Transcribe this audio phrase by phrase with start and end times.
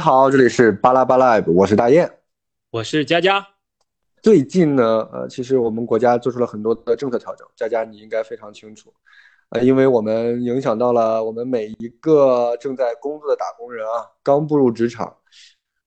[0.00, 2.10] 大家好，这里是巴拉巴拉，我是大雁，
[2.70, 3.46] 我是佳佳。
[4.22, 8.90] 最近呢，呃，其实我们国家做出了很多的政策调整，佳佳你应该非常清楚，
[9.50, 15.14] 呃，因为我们影响到了我们每一个正在工作的打工人啊，刚步入职场，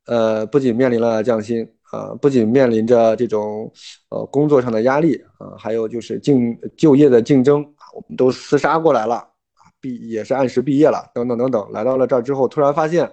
[0.05, 3.73] 呃，不仅面临了降薪，呃，不仅面临着这种
[4.09, 13.11] 呃工作上的压力啊，还有就是竞就业的竞争，我们都厮杀过来了啊，毕也是按时毕业了，等等等等，来到了这儿之后，突然发现。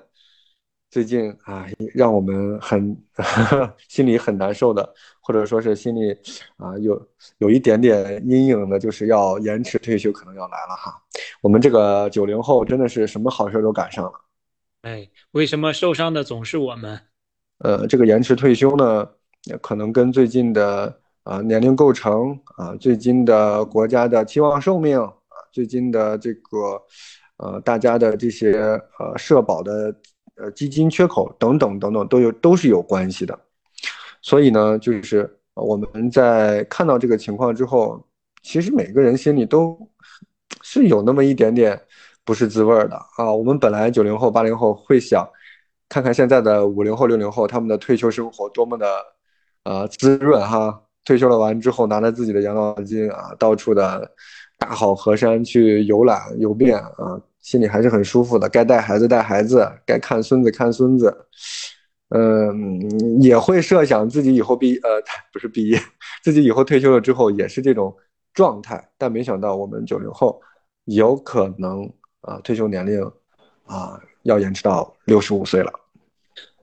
[0.90, 2.96] 最近啊，让我们很
[3.86, 6.10] 心里很难受的，或者说是心里
[6.56, 7.00] 啊有
[7.38, 10.92] 有一点点阴影的，就是要延迟退休可能要来了哈。
[11.42, 14.12] 我们这个九零后真的是什么好事都赶上了。
[14.82, 17.00] 哎，为什么受伤的总是我们？
[17.58, 19.08] 呃，这个延迟退休呢，
[19.62, 25.12] 可能跟最近的啊年龄构成啊，最近的国家的期望寿命啊，
[25.52, 26.82] 最近的这个
[27.36, 28.58] 呃大家的这些
[28.98, 29.94] 呃社保的。
[30.40, 33.38] 呃，基金缺口等等等等都有都是有关系的，
[34.22, 38.02] 所以呢，就是我们在看到这个情况之后，
[38.42, 39.78] 其实每个人心里都
[40.62, 41.78] 是有那么一点点
[42.24, 43.30] 不是滋味的啊。
[43.30, 45.28] 我们本来九零后、八零后会想
[45.90, 48.86] 看看现在的五零后、六零后他们的退休生活多么的
[49.64, 54.10] 呃滋润哈，退休了完之后拿着自己的养老金啊，到处的
[54.56, 57.20] 大好河山去游览游遍啊。
[57.42, 61.16] 心里还是很舒服的，该带孩子带孩子，该看孙子看孙子，
[62.10, 64.88] 嗯，也会设想自己以后毕呃
[65.32, 65.80] 不是毕业，
[66.22, 67.96] 自己以后退休了之后也是这种
[68.34, 70.40] 状态，但没想到我们九零后
[70.84, 73.02] 有可能啊退休年龄
[73.64, 75.72] 啊要延迟到六十五岁了。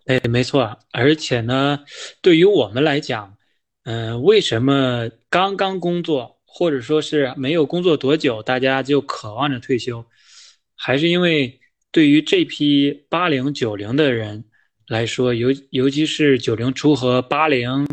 [0.06, 1.80] 哎，没错，而且呢，
[2.22, 3.36] 对于我们来讲，
[3.84, 10.06] 嗯，为什么刚刚工作或者说是没有工作多久，大家就渴望着退休？
[10.78, 11.60] 还是因为
[11.92, 14.46] 对于这批八零九零的人
[14.88, 17.86] 来说，尤尤其是九零初和八零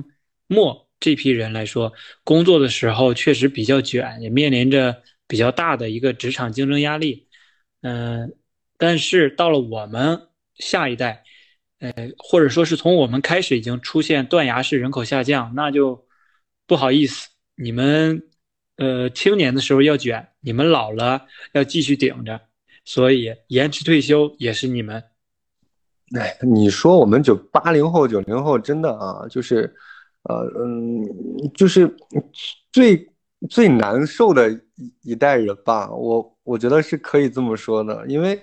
[0.47, 1.93] 末这批人来说，
[2.23, 7.27] 工作的时候确实比较卷，也面临着比较大的一个职场竞争压力。
[7.83, 8.37] 嗯，
[8.78, 11.25] 但是到了我们下一代，
[11.81, 16.06] 呃，或者说是从我们开始已经出现断崖式人口下降，那就
[16.67, 18.23] 不好意思，你们
[18.77, 22.41] 呃青年的时候要卷，你们老了要继续顶着。
[22.84, 25.03] 所以延迟退休也是你们，
[26.17, 29.75] 哎，你说我们九八零后九零后真的啊，就是，
[30.25, 31.03] 呃嗯，
[31.55, 31.91] 就是
[32.71, 33.11] 最
[33.49, 38.39] 最难受的一一代人吧，我我觉得是可以这么说的，因为，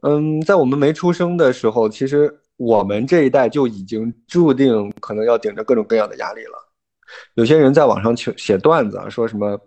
[0.00, 6.61] 嗯，在我们没出生的时候，其实我们这一代就已经注定可能要顶着各种各样的压力了。
[7.34, 9.58] 有些人在网上写写段子啊，说什么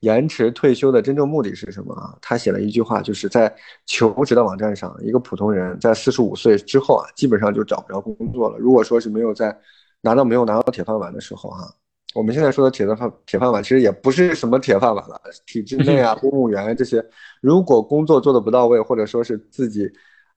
[0.00, 2.16] 延迟退休的真正目的是什么啊？
[2.20, 3.54] 他写了一句话，就是在
[3.86, 8.58] 求职的网站上，一个普通人在四十五岁之后啊，基本上就找不着工作了。
[8.58, 9.56] 如果说是没有在
[10.00, 11.68] 拿到没有拿到铁饭碗的时候啊，
[12.14, 17.04] 我们现在说的铁饭铁饭碗其实也不是什么铁饭碗了，体制内啊， 公务员这些，
[17.40, 19.88] 如果工作做的不到位，或者说是自己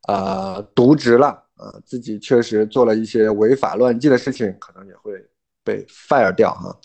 [0.04, 5.14] 啊渎职了啊，自己确实做了一些违法乱纪的事情，可能也会。
[5.64, 6.76] 被 fire 掉哈，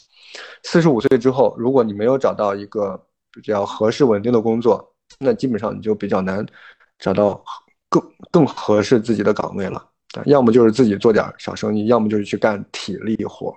[0.63, 3.01] 四十五岁之后，如果你没有找到一个
[3.33, 6.45] 比较合适稳定的工作，那基本上你就比较难
[6.99, 7.43] 找到
[7.89, 9.79] 更更合适自己的岗位了
[10.15, 10.23] 啊。
[10.27, 13.55] 要么就是自己做点小生意，要么就是去干体力活。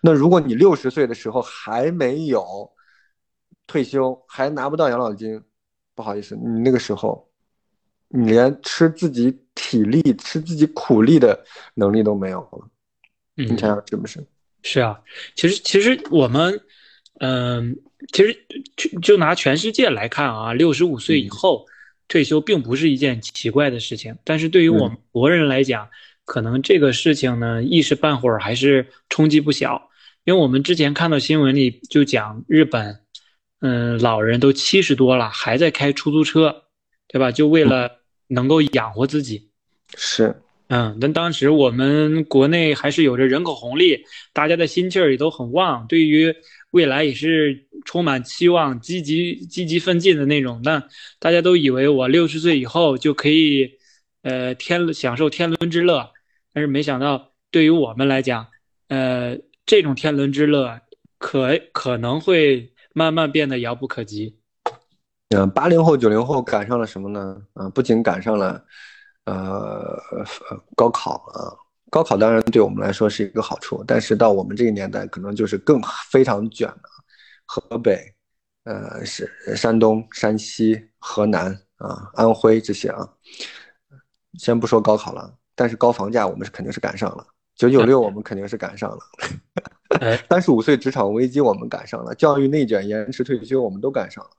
[0.00, 2.70] 那如果你六十岁的时候还没有
[3.66, 5.42] 退休，还拿不到养老金，
[5.94, 7.28] 不好意思，你那个时候
[8.08, 11.44] 你连吃自己体力、吃自己苦力的
[11.74, 12.68] 能力都没有了。
[13.34, 14.24] 你想想是不是？
[14.68, 15.00] 是啊，
[15.36, 16.60] 其实其实我们，
[17.20, 17.76] 嗯，
[18.12, 18.36] 其实
[18.76, 21.64] 就就拿全世界来看啊，六十五岁以后
[22.08, 24.16] 退休并不是一件奇怪的事情。
[24.24, 25.88] 但是对于我们国人来讲，
[26.24, 29.88] 可能这个事情呢一时半会儿还是冲击不小。
[30.24, 33.00] 因为我们之前看到新闻里就讲日本，
[33.60, 36.64] 嗯，老人都七十多了还在开出租车，
[37.06, 37.30] 对吧？
[37.30, 39.48] 就为了能够养活自己。
[39.96, 40.42] 是。
[40.68, 46.34] 嗯，但当时我们国内还是有着人口红利，大家的心气儿也都很旺，对于
[46.72, 50.60] 未来也是充满期望、积极积极奋进的那种。
[50.64, 50.82] 那
[51.20, 53.70] 大家都以为我六十岁以后就可以，
[54.22, 56.10] 呃，天享受天伦之乐，
[56.52, 58.48] 但是没想到，对于我们来讲，
[58.88, 60.80] 呃，这种天伦之乐
[61.18, 64.36] 可可能会慢慢变得遥不可及。
[65.30, 67.36] 嗯，八零后、九零后赶上了什么呢？
[67.54, 68.64] 啊，不仅赶上了。
[69.26, 69.96] 呃，
[70.74, 71.54] 高考啊，
[71.90, 75.80] 高考当然对我们来说是一个好处，但是到我们这个年代，可能就是更
[76.10, 76.82] 非常卷了。
[77.44, 78.14] 河北，
[78.64, 83.08] 呃，是山东、山西、河南啊、安徽这些啊，
[84.38, 88.98] 先不说高考了，但是高房价我们是肯定是赶上了，九九六我们肯定是赶上了，
[90.28, 94.30] 三十五岁职场危机我们赶上了，教育内卷延迟退休我们都赶上了。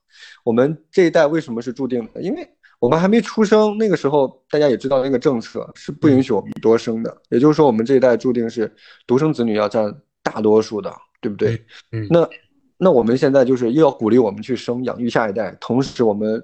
[0.44, 2.22] 我们这一代为什么是注定的？
[2.22, 8.72] 因为我们还没出生，那个时候大家也知道那个政策是不允许我们多生的，也就是说我们这一代注定是
[9.06, 11.66] 独生子女要占大多数的，对不对？
[11.92, 12.30] 嗯，那
[12.78, 16.44] 那我们现在就是又要鼓励我们去生养育下一代，同时我们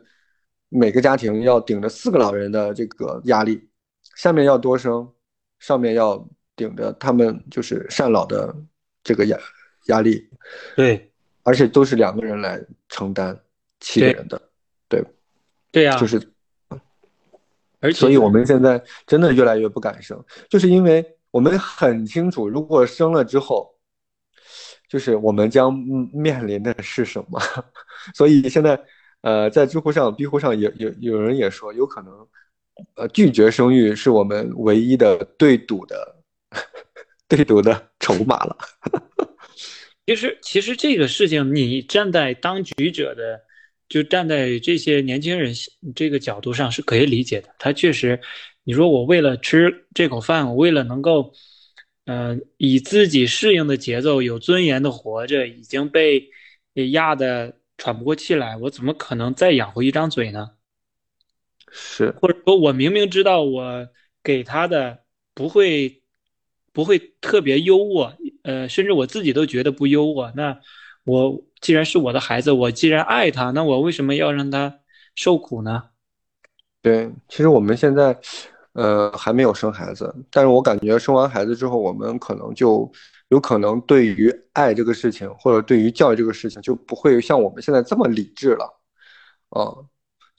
[0.69, 3.69] 每个家庭要顶着四个老人的这个压力，
[4.15, 5.07] 下面要多生，
[5.59, 8.55] 上面要顶着他们就是赡老的
[9.03, 9.37] 这个压
[9.87, 10.27] 压力，
[10.75, 11.11] 对，
[11.43, 12.59] 而且都是两个人来
[12.89, 13.39] 承担
[13.79, 14.41] 七个人的，
[14.87, 15.07] 对，对
[15.81, 16.21] 呀，就是，
[17.79, 23.73] 而且所以我们现在真的越来越不敢生，就是因为我们很清楚，如果生了之后，
[24.87, 25.73] 就是我们将
[26.13, 27.41] 面临的是什么，
[28.13, 28.79] 所以现在，
[29.21, 32.13] 呃，在知乎上、B 乎上有有有人也说，有可能，
[32.93, 36.15] 呃，拒绝生育是我们唯一的对赌的
[37.27, 38.55] 对赌的筹码了。
[40.05, 43.41] 其实，其实这个事情，你站在当局者的，
[43.93, 45.53] 就站在这些年轻人
[45.93, 47.49] 这个角度上是可以理解的。
[47.59, 48.19] 他确实，
[48.63, 51.31] 你说我为了吃这口饭，我为了能够，
[52.05, 56.27] 嗯、以自己适应的节奏、有尊严的活着，已经被
[56.91, 60.49] 压得喘不过气来，我怎么可能再养活一张嘴呢？
[61.71, 63.87] 是，或者说我明明知道我
[64.23, 65.03] 给他的
[65.35, 66.01] 不会
[66.71, 70.33] 不会特别优渥，呃，甚至我自己都觉得不优渥。
[70.35, 70.59] 那
[71.05, 74.79] 我既然是我的孩子，我既然爱他，那我为什么要让他
[75.15, 75.83] 受苦呢？
[76.81, 78.17] 对，其实我们现在，
[78.73, 82.91] 呃，还没有生孩子，但是我感觉生完孩子之后，我们可能就
[83.29, 88.65] 有可能对于爱这个事情，或者对于教育这个事情，就不会像我们现在这么理智了，
[89.49, 89.71] 啊、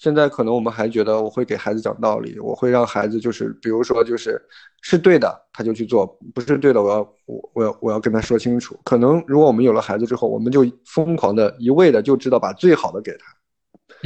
[0.05, 4.39] 现在可能我们还觉得我会给孩子讲道理，我会让孩子就是，比如说就是
[4.83, 8.79] 是对的他就去做，不是对的我要我我要我要跟他说清楚。
[8.85, 13.25] 可能如果我们有了孩子之后，我们就疯狂的一味的就知道把最好的给他，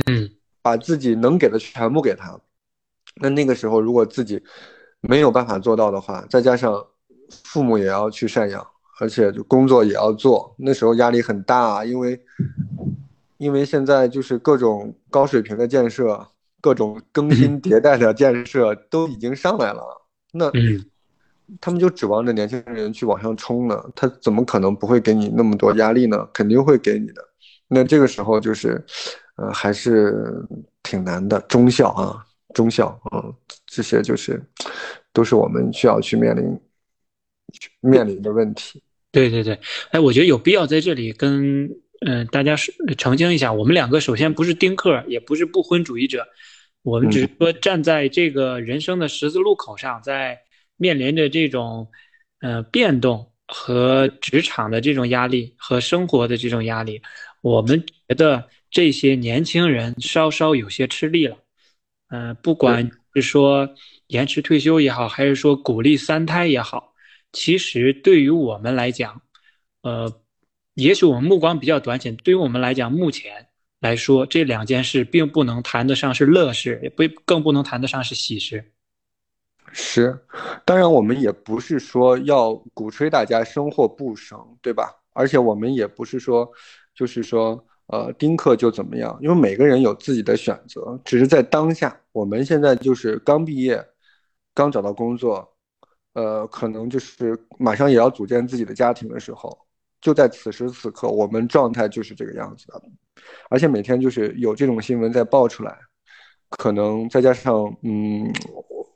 [0.07, 0.31] 嗯，
[0.63, 2.41] 把自己能给的全部给他。
[3.21, 4.41] 那那个时候如果自己
[5.01, 6.81] 没有办法做到的话，再加上
[7.43, 8.65] 父母也要去赡养，
[9.01, 12.21] 而且就工作也要做，那时候压力很大，因为
[13.39, 16.29] 因为现在就是各种高水平的建设，
[16.61, 19.83] 各种更新迭代的建设都已经上来了，
[20.33, 20.85] 那嗯
[21.63, 26.29] 他们就指望着年轻人去往上冲呢，他怎么可能不会给你那么多压力呢？
[26.35, 27.27] 肯定会给你的。
[27.69, 28.85] 那这个时候就是，
[29.37, 30.45] 呃，还是
[30.83, 31.41] 挺难的。
[31.49, 33.25] 中校啊，中校，啊，
[33.67, 34.43] 这些就是
[35.11, 36.61] 都是我们需要去面临
[37.53, 38.83] 去面临的问题。
[39.11, 39.59] 对对对，
[39.91, 41.71] 哎，我觉得有必要在这里跟
[42.01, 46.27] 嗯、呃大家是澄清一下，我们两个首先不是丁克，也不是不婚主义者，
[46.83, 50.39] 我们只是说站在这个人生的十字路口上，在
[50.77, 51.89] 面临着这种
[52.41, 57.01] 呃变动和职场的这种压力和生活的这种压力，
[57.41, 61.37] 我们觉得这些年轻人稍稍有些吃力了。
[62.11, 63.69] 嗯、不管是说
[64.07, 66.95] 延迟退休也好，还是说鼓励三胎也好，
[67.33, 69.21] 其实对于我们来讲，
[69.83, 70.11] 呃，
[70.79, 73.49] 也许我们目光比较短浅，对于我们来讲，目前
[73.81, 78.73] 来说这两件事并不能谈得上是乐事，也不更不能谈得上是喜事。
[79.73, 80.17] 是，
[80.65, 84.95] 当然我们也不是说要鼓吹大家生或不生，对吧？
[85.15, 86.49] 而且我们也不是说，
[86.95, 93.85] 就是说，呃，丁克就怎么样，因为每个人有自己的选择，只是在当下，我们现在就是刚毕业，
[94.55, 95.57] 刚找到工作，
[96.13, 99.67] 呃，可能就是马上也要组建自己的家庭的时候，
[100.01, 102.83] 就在此时此刻，我们状态就是这个样子的，
[103.51, 105.77] 而且每天就是有这种新闻在爆出来，
[106.51, 108.33] 可能再加上，嗯，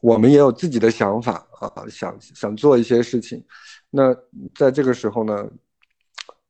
[0.01, 3.45] 我们也有自己的想法啊，想想做一些事情。
[3.91, 4.15] 那
[4.55, 5.51] 在这个时候呢，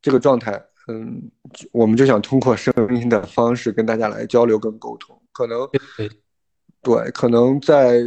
[0.00, 0.52] 这个状态，
[0.88, 1.30] 嗯，
[1.72, 5.18] 我们就想通过声音的方式跟大家来交流跟沟通。
[5.32, 5.66] 可能
[5.96, 6.10] 对
[6.82, 8.02] 对，可能在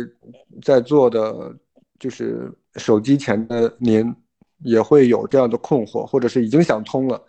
[0.61, 1.55] 在座的，
[1.97, 4.13] 就是手机前的您
[4.65, 7.23] 也会有这样的困惑，或者是已经想通了，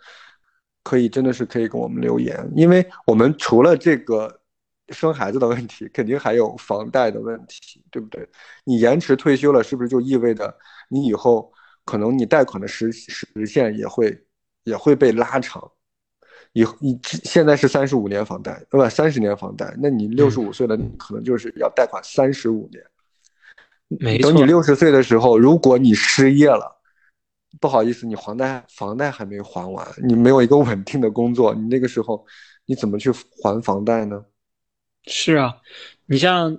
[0.83, 4.41] 可以真的是可以给我们留言，因为我们除了这个
[4.89, 8.27] 生孩子的问题，肯定还有房贷的问题，对不对？
[8.63, 10.53] 你延迟退休了，是不是就意味着
[10.89, 11.51] 你以后
[11.85, 14.25] 可能你贷款的时时限也会
[14.63, 15.71] 也会被拉长？
[16.53, 18.89] 以你现在是三十五年房贷，对吧？
[18.89, 22.83] 三十年房贷，那你六十五岁了，你可能就是要贷款三十五年。
[23.89, 26.76] 没错等你，六十岁的时候，如果你失业了，
[27.59, 32.25] 不好意思，你房贷房贷还没还完，你没有一个稳定的工作，你那个时候
[32.65, 34.25] 你怎么去还房贷呢？
[35.05, 35.57] 是啊，
[36.05, 36.57] 你像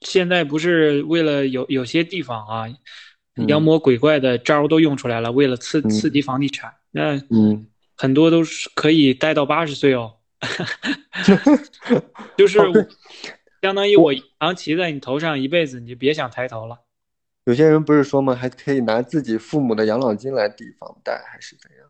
[0.00, 2.64] 现在不是为了有有些地方啊，
[3.36, 7.66] 嗯妖魔鬼怪的招都用出来了，为了刺嗯刺激房地产，那嗯，
[7.96, 10.14] 很多都是可以待到八十岁哦。
[12.36, 12.58] 就是
[13.62, 16.83] 相当于我银行骑在你头上一辈子，你就别想抬头了。
[17.44, 18.34] 有些人不是说吗？
[18.34, 21.86] 还可以拿自己父母的养老金来抵房贷，还是怎样？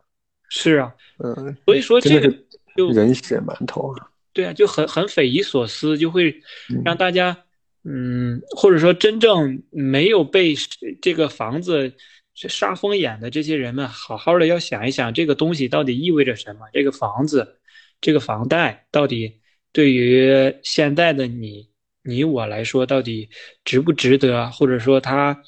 [0.49, 2.29] 是啊，嗯，所以说这个
[2.77, 4.11] 就人血馒头啊！
[4.33, 6.31] 对啊，就很很匪夷所思，就会
[6.71, 7.37] 嗯让大家，
[7.85, 10.55] 嗯，或者说真正没有被
[11.01, 11.93] 这个房子
[12.35, 17.61] 杀疯眼的这些人们，好好的要想一想这个东西到底意味着什么，这个房子，
[18.01, 19.41] 这个房贷到底
[19.73, 21.69] 对于现在的你、
[22.05, 23.29] 你我来说，到底
[23.65, 25.43] 值不值得，或者说它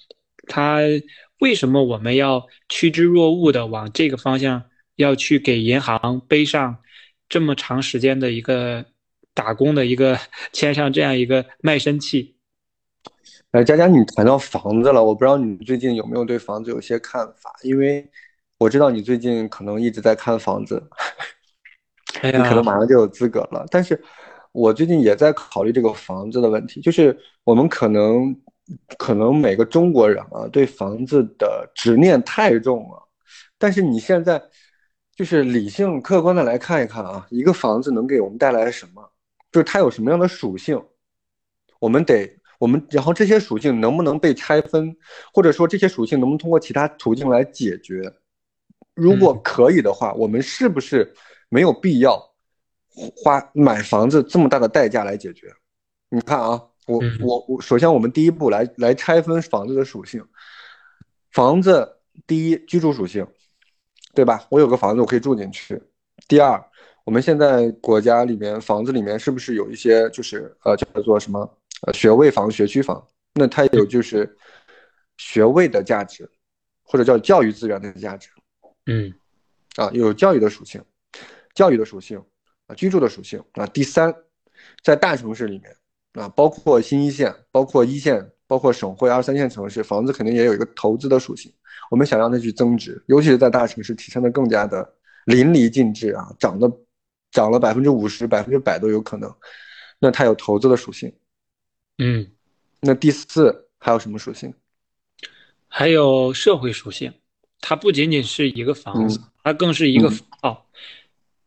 [0.49, 0.79] 它
[1.41, 4.63] 为什么我们要趋之若鹜的往这个方向
[4.97, 6.79] 要去给银行背上
[7.29, 8.87] 这么长时间的一个
[9.35, 10.19] 打工的一个
[10.53, 12.35] 签上这样一个卖身契？
[13.51, 18.09] 哎，佳佳，你谈到房子了，我不知道你最近有没有对房子有些看法，因为
[18.59, 20.83] 我知道你最近可能一直在看房子，
[22.23, 23.67] 哎你可能，马上就有资格了。
[23.71, 24.03] 但是
[24.57, 28.35] 我最近也在考虑这个房子的问题，就是我们可能
[28.97, 33.07] 可能每个中国人啊，对房子的执念太重了。
[33.59, 34.43] 但是你现在
[35.15, 39.07] 就是理性客观的来看一看啊，一个房子能给我们带来什么，
[39.53, 40.83] 就是它有什么样的属性，
[41.79, 44.97] 我们得我们，然后这些属性能不能被拆分，
[45.35, 48.11] 或者说这些属性能不能通过其他途径来解决？
[48.95, 51.13] 如果嗯可以的话，我们是不是
[51.51, 52.19] 没有必要
[53.15, 55.53] 花买房子这么大的代价来解决？
[56.09, 60.25] 你看啊，我嗯我我，首先我们第一步来来拆分房子的属性。
[61.33, 63.27] 房子第一，居住属性，
[64.15, 64.47] 对吧？
[64.49, 65.83] 我有个房子，我可以住进去。
[66.27, 66.65] 第二，
[67.05, 71.41] 我们现在国家里面房子里面是不是有一些就是呃叫做什么
[71.83, 73.07] 呃学位房、学区房？
[73.35, 74.35] 那它有就是
[75.19, 76.27] 学位的价值，
[76.83, 78.31] 或者叫教育资源的价值
[78.87, 79.13] 嗯
[79.75, 80.83] 啊，有教育的属性，
[81.55, 82.23] 教育的属性
[82.67, 83.67] 啊，居住的属性啊。
[83.67, 84.15] 第三，
[84.83, 85.77] 在大城市里面
[86.13, 91.53] 啊，包括新一线、包括一线、包括省会二三线城市，房子肯定也有一个投资的属性。
[91.91, 94.95] 我们想让它去增值，尤其是在大城市提升的更加的
[95.27, 96.71] 淋漓尽致啊，涨的
[97.31, 99.33] 涨了百分之五十、百分之百都有可能。
[99.99, 101.13] 那它有投资的属性。
[101.99, 102.31] 嗯，
[102.81, 104.53] 那第四还有什么属性？
[105.69, 107.13] 还有社会属性，
[107.61, 110.77] 它不仅仅是一个房子，它更是一个嗯符号，嗯，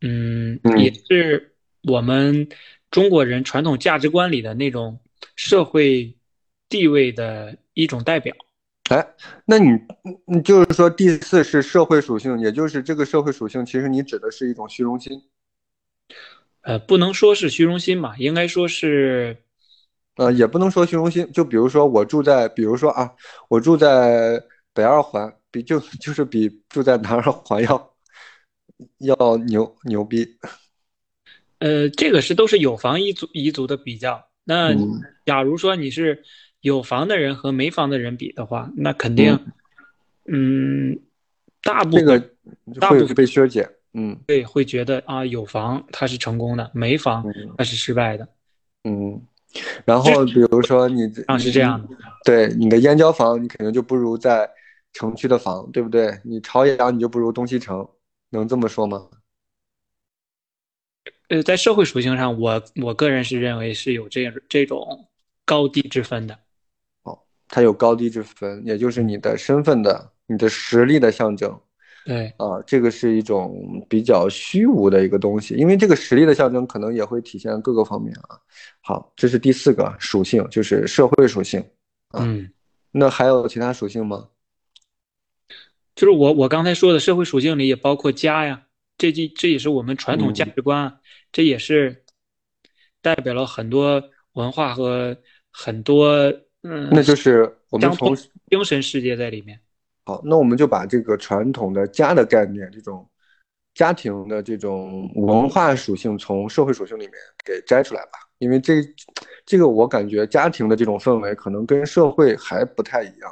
[0.02, 1.54] 嗯也是
[1.84, 2.48] 我们
[2.92, 5.00] 中国人传统价值观里的那种
[5.36, 6.16] 社会
[6.68, 8.36] 地位的一种代表。
[8.90, 9.08] 哎，
[9.46, 9.70] 那你
[10.26, 15.22] 你就是说第四是社会属性，也就是这个社会属性，其实你指的是一种虚荣心。
[16.62, 19.38] 呃，不能说是虚荣心吧，应该说是，
[20.16, 23.12] 呃，也不能说虚荣心，就比如说我住在，比如说啊，
[23.48, 27.89] 我住在北二环，比就就是比住在南二环要
[29.00, 30.28] 要牛牛逼。
[31.60, 34.26] 呃，这个是都是有房一族一族的比较。
[34.44, 36.24] 那嗯假如说你是
[36.62, 39.38] 有房的人和没房的人比的话，那肯定，
[40.26, 41.00] 嗯，
[41.62, 42.30] 大部分这个分
[42.66, 43.70] 会大部分被削减。
[43.94, 48.28] 嗯对会觉得啊，有房他是成功的，没房嗯他是失败的，
[48.84, 49.20] 嗯，
[49.84, 51.88] 然后比如说你啊是这样的。
[52.24, 54.48] 对你的燕郊房，你肯定就不如在
[54.94, 56.20] 城区的房，对不对？
[56.24, 57.88] 你朝阳你就不如东西城，
[58.30, 59.08] 能这么说吗？
[61.30, 65.08] 呃，在社会属性上，我我个人是认为是有这这种
[65.46, 66.38] 高低之分的。
[67.04, 71.60] 哦它有高低之分，也就是你的身份的、你的实力的象征
[72.06, 78.40] 对，啊，这个是一种比较虚无的一个东西，因为这个实力的象征可能也会体现各个方面啊。
[78.82, 81.60] 好，这是第四个属性，就是社会属性。
[82.10, 82.52] 啊嗯，
[82.92, 84.28] 那还有其他属性吗？
[86.00, 88.64] 就是我我刚才说的社会属性里也包括家呀，
[88.98, 90.96] 这这这也是我们传统价值观啊，
[91.30, 92.06] 这也是
[93.02, 94.02] 代表了很多
[94.32, 95.18] 文化和
[95.52, 96.08] 很多
[96.64, 98.16] 嗯，那就是我们从
[98.50, 99.60] 精神世界在里面。
[100.06, 103.06] 好，那我们就把这个传统的家的概念，这种
[103.74, 107.14] 家庭的这种文化属性，从社会属性里面
[107.44, 108.20] 给摘出来吧。
[108.38, 108.76] 因为这
[109.46, 113.32] 这个我感觉家庭的这种氛围可能跟社会还不太一样。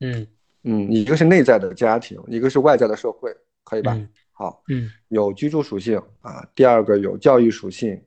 [0.00, 0.26] 嗯
[0.64, 3.94] 嗯，一个是内在的家庭，一个是外在的社会，可以吧？
[3.94, 8.00] 嗯好，嗯有居住属性啊，第二个有教育属性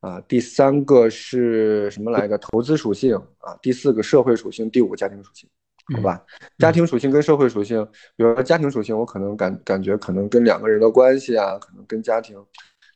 [0.00, 2.36] 啊，第三个是什么来着？
[2.38, 5.48] 投资属性啊，第四个社会属性，第五个家庭属性，
[5.94, 6.22] 好吧？
[6.58, 7.82] 家庭属性跟社会属性，
[8.16, 12.36] 比如说家庭属性，我可能感感觉可能跟两个人的关系啊，可能跟家庭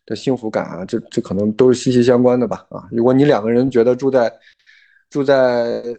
[0.04, 2.88] 的幸福感啊，这这可能都是息息相关的吧啊。
[2.90, 4.30] 如果你两个人觉得住在
[5.12, 5.34] 住在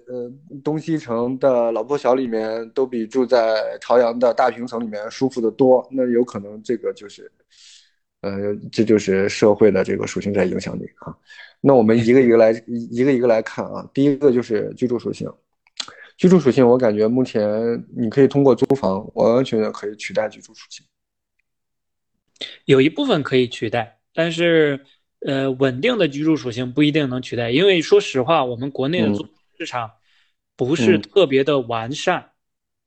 [0.07, 0.31] 呃
[0.63, 5.87] 东西城的老破小里面，都比住在朝阳的大平层里面舒服的多。
[5.91, 7.31] 那有可能这个就是，
[8.21, 8.31] 呃，
[8.71, 11.15] 这就是社会的这个属性在影响你啊。
[11.61, 13.87] 那我们一个一个来，一个一个来看啊。
[13.93, 15.31] 第一个就是居住属性，
[16.17, 20.83] 居住属性，我感觉目前你可以通过租房完完全全可以取代居住属性，
[22.65, 24.83] 有一部分可以取代，但是。
[25.25, 29.25] 呃，稳定的居住属性不一定能取代，因为说实话，我们国内的租
[29.57, 29.89] 市场
[30.55, 32.31] 不是特别的完善，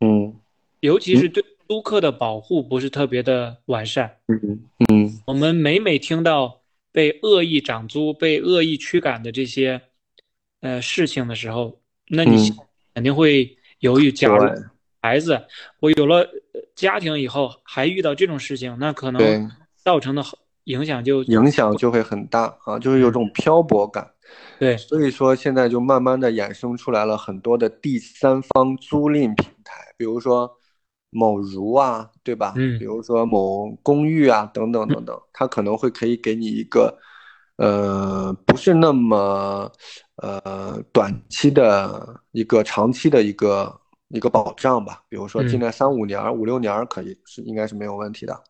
[0.00, 0.34] 嗯，
[0.80, 6.60] 尤其是对租客的保护不是特别的完善，嗯嗯，我们每每听到
[6.92, 9.80] 被恶意涨租、被恶意驱赶的这些
[10.60, 12.52] 呃事情的时候，那你
[12.94, 14.12] 肯定会犹豫。
[14.12, 14.46] 假如。
[15.02, 15.40] 孩子
[15.78, 16.28] 我有了
[16.74, 20.22] 家庭以后还遇到这种事情，那可能造成的。
[20.66, 24.08] 影响就影响就会很大啊，就是有种漂泊感。
[24.58, 30.50] 对，所以说现在就慢慢的衍生出来了很多的第三方租赁平台，比如说
[31.10, 32.52] 某如啊，对吧？
[32.56, 32.78] 嗯。
[32.78, 36.98] 比如说某公寓啊，等等等等，它可能会可以给你一个，
[37.56, 39.70] 呃，不是那么
[40.16, 45.02] 呃短期的一个长期的一个一个保障吧。
[45.08, 48.44] 比如说进来三五年、五六年可以是应该是没有问题的。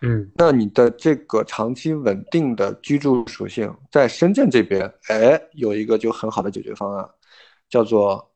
[0.00, 7.06] 嗯，那你的这个长期稳定的居住属性，在深圳这边，哎，有一个就很好的解决方案，
[7.68, 8.32] 叫做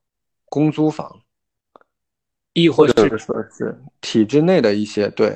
[0.50, 1.11] 公租房，
[2.52, 5.35] 亦或者说是体制内的一些，对，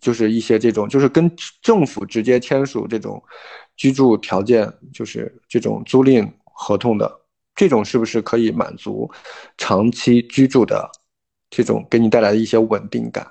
[0.00, 3.22] 就是一些这种，就是跟政府直接签署这种
[3.74, 7.20] 居住条件，就是这种租赁合同的，
[7.62, 9.08] 这种是不是可以满足
[9.56, 10.90] 长期居住的
[11.48, 13.24] 这种给你带来的一些稳定感？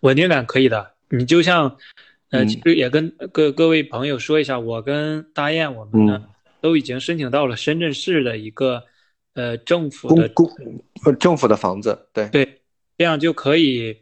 [0.00, 0.94] 稳定感可以的。
[1.10, 1.76] 你就像，
[2.30, 6.24] 呃，其实也跟各各位朋友说一下，我跟大雁，我们呢
[6.62, 8.82] 都已经申请到了深圳市的一个，
[9.34, 10.50] 呃，政府的公
[11.04, 12.62] 呃政府的房子，对对，
[12.96, 13.98] 这样就可以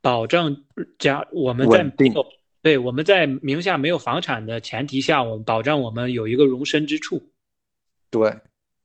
[0.00, 0.64] 保证
[0.96, 2.14] 家我们在定，
[2.62, 7.20] 对我们在名下没有房产的前提下，我们保障我们有一个容身之处。
[8.12, 8.32] 对，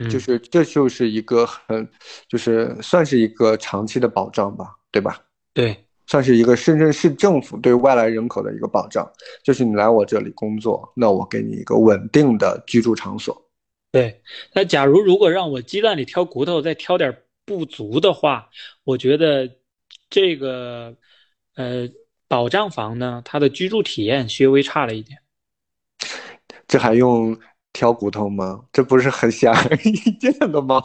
[0.09, 1.87] 就是这就是一个很，
[2.27, 5.21] 就是算是一个长期的保障吧，对吧？
[5.53, 5.75] 对。
[6.07, 9.11] 算是一个深圳市政府对外来人口的一个保障，
[9.43, 13.35] 就是你来我这里工作，那我给你一个稳定的居住场所。
[13.91, 14.21] 对，
[14.53, 18.47] 那假如如果让我鸡蛋里挑骨头，再挑点不足的话，
[18.83, 19.49] 我觉得
[20.07, 20.95] 这个
[21.55, 21.89] 呃
[22.27, 25.17] 保障房呢，它的居住体验稍微差了一点。
[26.67, 27.35] 这还用？
[27.75, 28.61] 挑骨头吗？
[28.71, 30.81] 这不是很显而易见的吗？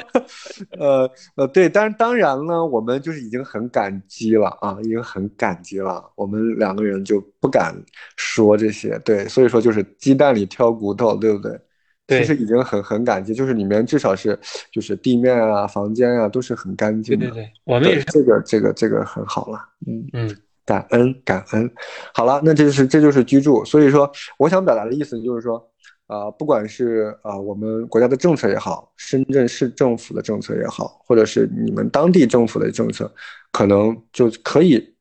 [0.78, 6.04] 呃呃，对，但是当然了，我们就是已经很感激了啊，已经很感激了。
[6.16, 7.74] 我们两个人就不敢
[8.18, 11.58] 说这些，对，所以说就是鸡蛋里挑骨头，对不对？
[12.06, 14.38] 对，其实已经很很感激，就是里面至少是
[14.70, 17.28] 就是地面啊、房间啊都是很干净的。
[17.28, 21.70] 对对对，我们也是这个这个这个很好了，嗯嗯，感恩感恩。
[22.12, 25.66] 好了，那这就是这就是居住，所以说我想表达的意思就是说。
[26.10, 33.14] 啊，不管是啊我们国家的政策也好，深圳市政府的政策也好，或者是你们当地政府的政策，
[33.52, 34.92] 可能就可以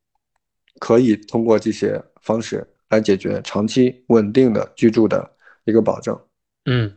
[0.79, 5.27] 可以通过这些方式来解决长期稳定的居住的
[5.65, 6.15] 一个保证。
[6.65, 6.93] 嗯，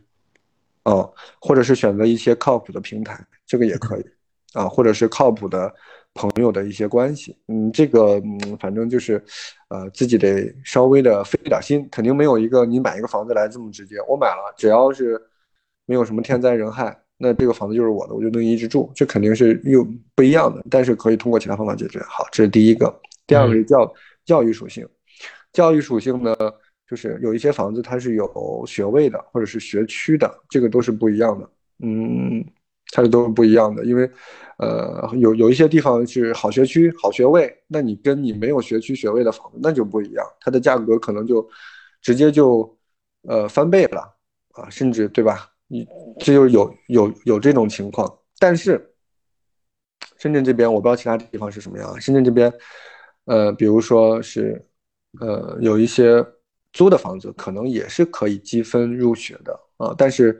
[0.83, 4.05] 哦，或者是选择一些靠谱的平台，这个也可以
[4.53, 5.73] 啊，或者是靠谱的。
[6.13, 9.23] 朋友的一些关系，嗯，这个，嗯，反正就是，
[9.69, 13.95] 呃，自己得稍微的费点心，肯定没有一个你买一个房子来这么直接。
[14.07, 15.19] 我买了，只要是
[15.85, 20.63] 没有什么天灾人害，那这个房子就是我的，我就能一直住，这肯定是又不一样的。
[20.69, 21.99] 但是可以通过其他方法解决。
[22.01, 22.93] 好，这是第一个。
[23.25, 24.87] 第二个是教教育属性，
[25.51, 26.35] 教育属性呢，
[26.87, 31.49] 就是有一些房子它是有学位的，或者是学区的，这个都是不一样的。
[31.79, 32.45] 嗯。
[32.95, 34.07] 它是都是不一样的，因为，
[34.59, 41.49] 呃，有有一些地方是好学区、好学位，那你跟你没有学区学位的房子那就不一样，它的价格可能就
[42.03, 42.77] 直接就
[43.27, 44.15] 呃翻倍了
[44.51, 45.49] 啊，甚至对吧？
[45.67, 45.87] 你
[46.19, 48.07] 这就有有有这种情况。
[48.37, 48.93] 但是
[50.19, 52.53] 深圳这边我不知道其他地方是什么样，深圳这边，
[53.25, 54.63] 呃，比如说是
[55.19, 56.23] 呃有一些
[56.73, 60.39] 租的房子，可能也是可以积分入学的啊，但是。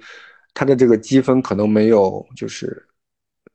[0.53, 2.87] 它的这个积分可能没有，就是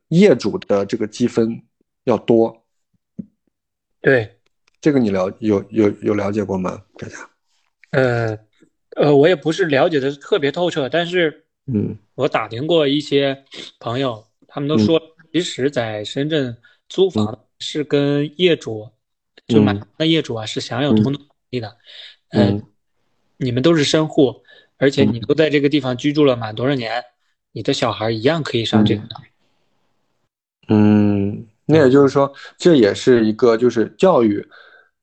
[0.09, 1.63] 业主的这个积分
[2.05, 2.65] 要多。
[4.01, 4.39] 对，
[4.81, 7.17] 这个你了有有有了解过吗，大家？
[7.91, 8.39] 呃
[8.97, 13.45] 呃，我也不是了解的特别透彻，但是嗯，我打听过一些
[13.79, 15.01] 朋友，他们都说，
[15.33, 16.57] 其实在深圳
[16.89, 18.91] 租房是跟业主
[19.47, 21.77] 就买的业主啊是享有同等权利的。
[22.31, 22.63] 嗯，
[23.37, 24.43] 你们都是深户。
[24.79, 27.03] 而且你都在这个地方居住了满多少年，
[27.53, 29.03] 你的小孩一样可以上这个。
[30.69, 34.47] 嗯，那也就是说，这也是一个就是教育，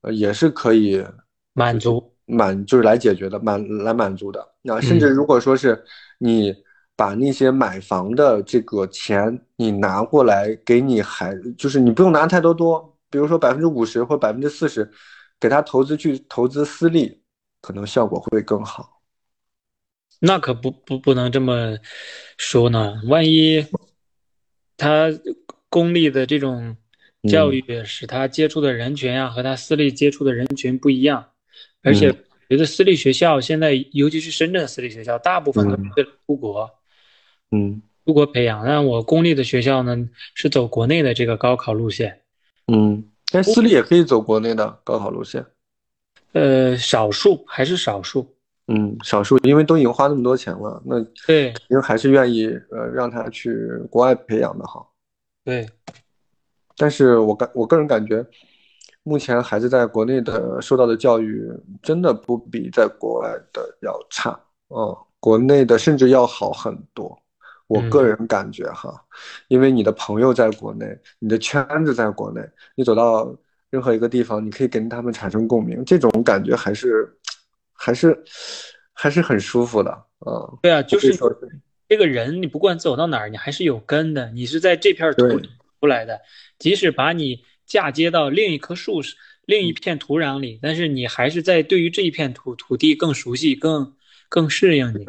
[0.01, 1.03] 呃，也是可以
[1.53, 4.47] 满足满就是来解决的满来满足的。
[4.61, 5.83] 那甚至如果说是
[6.19, 6.55] 你
[6.95, 14.89] 把那些买房的这个钱你拿过来给你孩，就是你不用拿太多多，比如说百分之五十或百分之四十，
[15.39, 17.21] 给他投资去投资私立，
[17.61, 18.94] 可能效果会更好。
[20.19, 21.77] 那可不不不能这么
[22.37, 23.65] 说呢，万一
[24.77, 25.11] 他。
[25.67, 26.77] 公立的这种
[27.27, 31.31] 教育使他接触的人群呀和他私立接触的人群不一样，
[31.83, 32.09] 而且
[32.49, 36.71] 觉得私立学校现在尤其是深圳私立学校大部分都是出国，
[37.51, 38.63] 嗯，出国培养。
[38.63, 42.21] 那我公立的学校呢是走国内的这个高考路线，
[42.67, 45.45] 嗯，但私立也可以走国内的高考路线，
[46.31, 48.34] 呃，少数还是少数，
[48.67, 53.55] 嗯，少数，因为都已经花那么多钱了，那对，因为还是愿意呃让他去
[53.89, 54.91] 国外培养的好。
[55.43, 55.69] 对，
[56.75, 58.25] 但是我感我个人感觉，
[59.03, 61.47] 目前孩子在国内的受到的教育
[61.83, 64.31] 真的不比在国外的要差，
[64.69, 67.15] 嗯，国内的甚至要好很多。
[67.67, 68.93] 我个人感觉哈，
[69.47, 70.85] 因为你的朋友在国内，
[71.19, 72.41] 你的圈子在国内，
[72.75, 73.35] 你走到
[73.69, 77.11] 任何一个地方，你可以跟他们产生共鸣，这种感觉还是
[77.75, 78.23] 还是
[78.93, 79.91] 还是很舒服的，
[80.25, 80.59] 嗯。
[80.63, 81.13] 对啊，就是。
[81.87, 84.31] 这个人，你不管走到哪儿，你还是有根的。
[84.31, 85.39] 你是在这片土
[85.79, 86.19] 出来的，
[86.57, 89.03] 即使把你嫁接到另一棵树、
[89.45, 93.95] 另一片土壤里，但是你还是在对于这一片土土地更熟悉、更
[94.29, 95.07] 更适应你。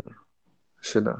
[0.82, 1.18] 是的，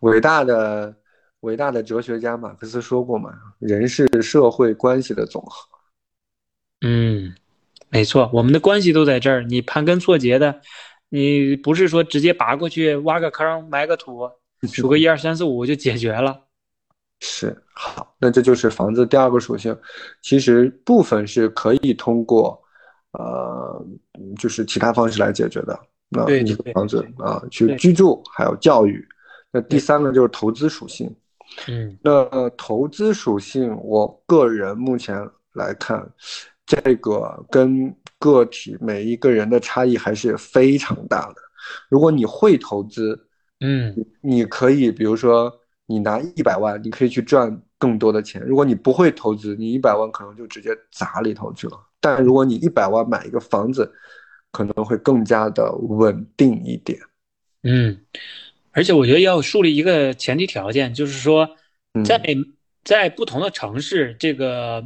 [0.00, 0.96] 伟大的
[1.40, 5.68] 伟大的哲学家马克思说过嘛：“人是社会关系的总和。”
[6.80, 7.34] 嗯，
[7.92, 9.44] 没错，我们的关系都在这儿。
[9.44, 10.60] 你盘根错节的，
[11.10, 14.28] 你不是说直接拔过去挖个坑埋个土。
[14.70, 16.38] 数个一二三四五就解决了，
[17.18, 19.76] 是好，那这就是房子第二个属性。
[20.20, 22.62] 其实部分是可以通过，
[23.10, 23.84] 呃，
[24.38, 25.76] 就是其他方式来解决的。
[26.08, 29.04] 那这个房子啊，去居住还有教育。
[29.50, 31.12] 那第三个就是投资属性。
[31.66, 36.08] 嗯，那投资属性，我个人目前来看，
[36.66, 41.36] 这个跟个体每一个人的差异还是非常大的。
[41.88, 43.28] 如果你会投资，
[43.60, 45.52] 嗯，你可以，比如说，
[45.86, 48.42] 你拿一百万，你可以去赚更多的钱。
[48.42, 51.78] 如果你不会投资，你一百万可能就直接砸里头去了。
[52.00, 53.92] 但如果你一百万买一个房子，
[54.50, 56.98] 可能会更加的稳定一点。
[57.62, 57.96] 嗯，
[58.72, 61.48] 而且我觉得要树立一个前提条件，就是说，
[62.04, 62.20] 在
[62.82, 64.84] 在不同的城市，这个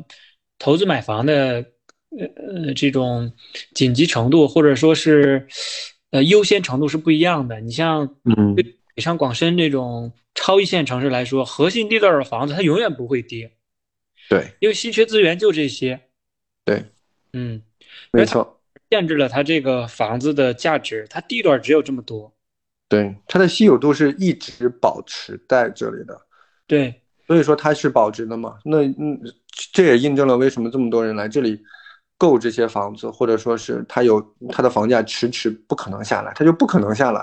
[0.59, 1.65] 投资买房的
[2.11, 2.27] 呃
[2.67, 3.33] 呃这种
[3.75, 5.47] 紧急程度，或者说是。
[6.13, 7.61] 呃，优先程度是不一样的。
[7.61, 13.53] 你像，嗯，北上广深这种超一线城市来说，核心地段的房子它永远不会跌。
[14.31, 16.01] 对，因为稀缺资源就这些。
[16.65, 16.85] 对，
[17.33, 17.61] 嗯，
[18.13, 22.33] 没错，限制了它这个房子的价值，它地段只有这么多。
[22.89, 26.17] 对，它的稀有度是一直保持在这里的。
[26.69, 28.57] 对，所以说它是保值的嘛。
[28.65, 29.21] 那嗯，
[29.73, 31.61] 这也印证了为什么这么多人来这里。
[32.19, 37.23] 购这些房子，或者说是它有它的房价迟迟不可能下来，它就不可能下来。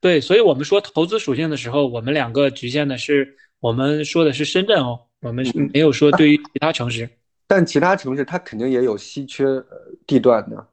[0.00, 7.06] 对，所以我们说投资属性的时候，我们两个局限的是我们说的是深圳哦，我们没有说对于其他城市。
[7.46, 9.44] 但其他城市它肯定也有稀缺
[10.06, 10.66] 地段的，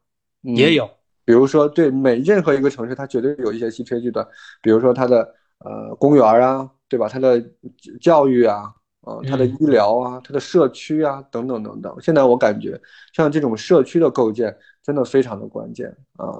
[0.44, 0.90] 也有。
[1.26, 4.26] 比如说，对每任何一个城市，它绝对有一些稀缺地段，
[4.62, 5.30] 比如说它的
[5.64, 7.08] 呃公园啊，对吧？
[7.10, 7.44] 它的
[8.00, 8.74] 教育啊。
[9.06, 11.94] 呃，它的医疗啊，它的社区啊，等等等等。
[12.00, 12.80] 现在我感觉，
[13.12, 16.40] 像这种社区的构建真的非常的关键啊。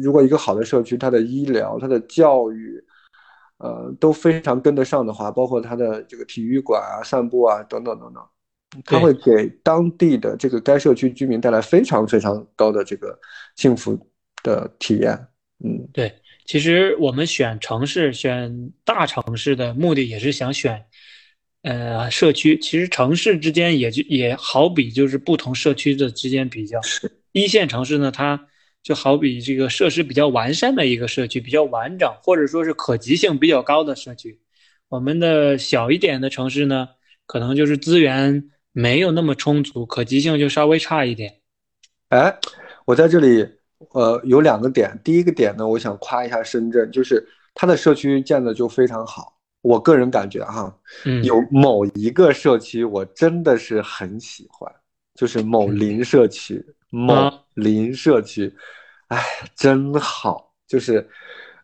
[0.00, 2.80] 如果一个好的社区，它的医疗、它的教育，
[3.58, 8.22] 呃，都非常跟得上的话，包括它的这个体育馆啊、散步啊等等等等，
[8.84, 13.18] 它会给当地的这个该社区居民带来非常非常高的这个
[13.56, 13.98] 幸福
[14.44, 15.18] 的体验。
[15.64, 16.12] 嗯，对。
[16.44, 20.84] 其实我们选城市、选大城市的目的，也是想选。
[21.62, 26.78] 呃，社区其实城市之间也就也好比就是不同社区的之间比较。
[27.32, 28.48] 一线城市呢，它
[28.82, 34.38] 就好比这个设施比较完善的一个社区，比较完整，或者说是可及性比较高的社区。
[34.88, 36.90] 我们的小一点的城市呢，
[37.24, 41.40] 可能就是资源没有那么充足，可及性就稍微差一点。
[42.10, 42.38] 哎，
[42.84, 43.48] 我在这里，
[43.92, 44.98] 呃，有两个点。
[45.04, 49.32] 第一个点呢，我想夸一下深圳，就是它的社区建的就非常好。
[49.62, 50.76] 我个人感觉哈，
[51.22, 54.70] 有某一个社区我真的是很喜欢，
[55.14, 58.54] 就是某林社区，某林社区，
[59.08, 59.22] 哎，
[59.56, 61.08] 真好，就是，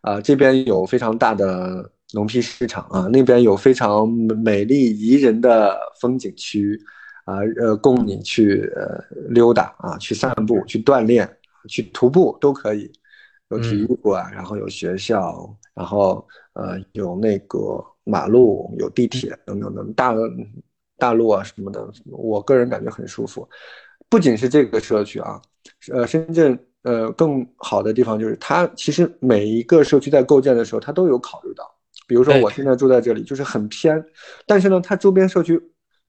[0.01, 6.81] 啊，这边有非常大的农批市场啊，那边有非常美丽宜人的风景区
[7.27, 11.29] 啊，呃，供你去呃溜达啊，去散步、去锻炼、
[11.69, 12.91] 去徒步都可以。
[13.53, 20.15] 有体育馆，然后有学校，然后呃有那个马路、有地铁等等等大
[20.97, 23.49] 大路啊什么的，我个人感觉很舒服。
[24.09, 25.43] 不仅是这个社区啊，
[25.93, 31.65] 呃，深圳呃更好的地方就是它其实每一个社区在构建的时候，它都有考虑到。
[32.07, 34.01] 比如说我现在住在这里，就是很偏，
[34.47, 35.61] 但是呢，它周边社区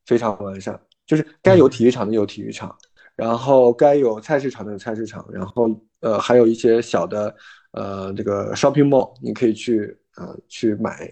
[0.06, 2.78] 非常完善，就是该有体育场的有体育场，
[3.22, 7.36] 然后该有菜市场的有菜市场，然后呃还有一些小的
[7.74, 11.08] 呃这个 shopping mall，你可以去呃去买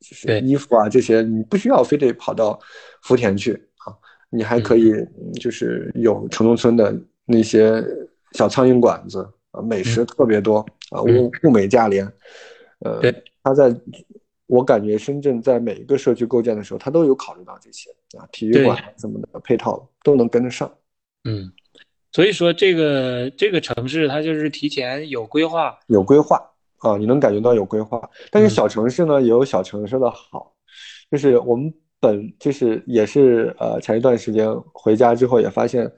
[0.00, 2.58] 就是衣服啊这些，你不需要非得跑到
[3.02, 3.52] 福田去
[3.84, 3.92] 啊，
[4.30, 4.94] 你还可以
[5.38, 7.84] 就是有城中村的那些
[8.32, 12.10] 小苍蝇馆子啊，美食特别多啊，物物美价廉，
[12.80, 13.74] 呃，它在。
[14.46, 20.70] 我感觉深圳在每一个社区构建的时候，他都有考虑到这些啊，体育馆什么的配套都能跟得上。
[21.24, 21.50] 嗯，
[22.12, 26.40] 所以说这个这个城市它就是提前有规划，有规划
[26.78, 28.00] 啊，你能感觉到有规划。
[28.30, 30.52] 但是小城市呢也有小城市的好，
[31.10, 35.90] 就是我们本就是也是呃前一段时间回家之后也发现，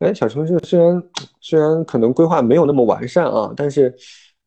[0.00, 1.02] 哎，小城市虽然
[1.40, 3.94] 虽然可能规划没有那么完善啊，但是。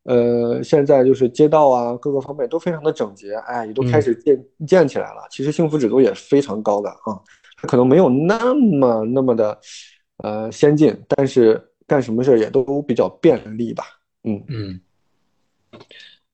[0.08, 5.26] 呃，现在就是街道啊，各个方面都非常的整洁，哎，也都开始建建起来了。
[5.32, 7.17] 其实幸福指数也是非常高的啊，
[7.58, 9.60] 它可能没有那么那么的
[10.26, 13.84] 呃先进，但是干什么事儿也都比较便利吧。
[14.24, 14.82] 嗯嗯。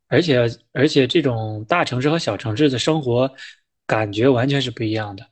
[0.08, 0.40] 而且
[0.72, 3.30] 而且这种大城市和小城市的生活
[3.86, 5.26] 感觉完全是不一样的。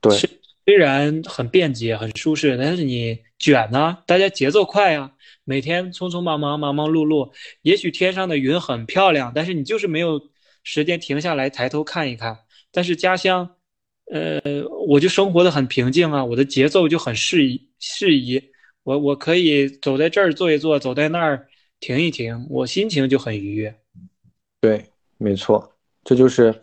[0.00, 0.14] 对，
[0.66, 5.12] 虽然很便捷很舒适，但是你卷呢，大家节奏快呀。
[5.44, 7.30] 每天匆匆忙忙、忙忙碌碌，
[7.62, 10.20] 也许天上的云很漂亮，但是你就是没有
[10.62, 12.36] 时间停下来抬头看一看。
[12.70, 13.56] 但是家乡，
[14.12, 14.40] 呃，
[14.86, 18.42] 我就生活的很平静啊，我的节奏就很适宜适宜。
[18.82, 21.46] 我我可以走在这儿坐一坐，走在那儿
[21.80, 23.74] 停一停，我心情就很愉悦。
[24.60, 24.84] 对，
[25.16, 25.72] 没错，
[26.04, 26.54] 这就是，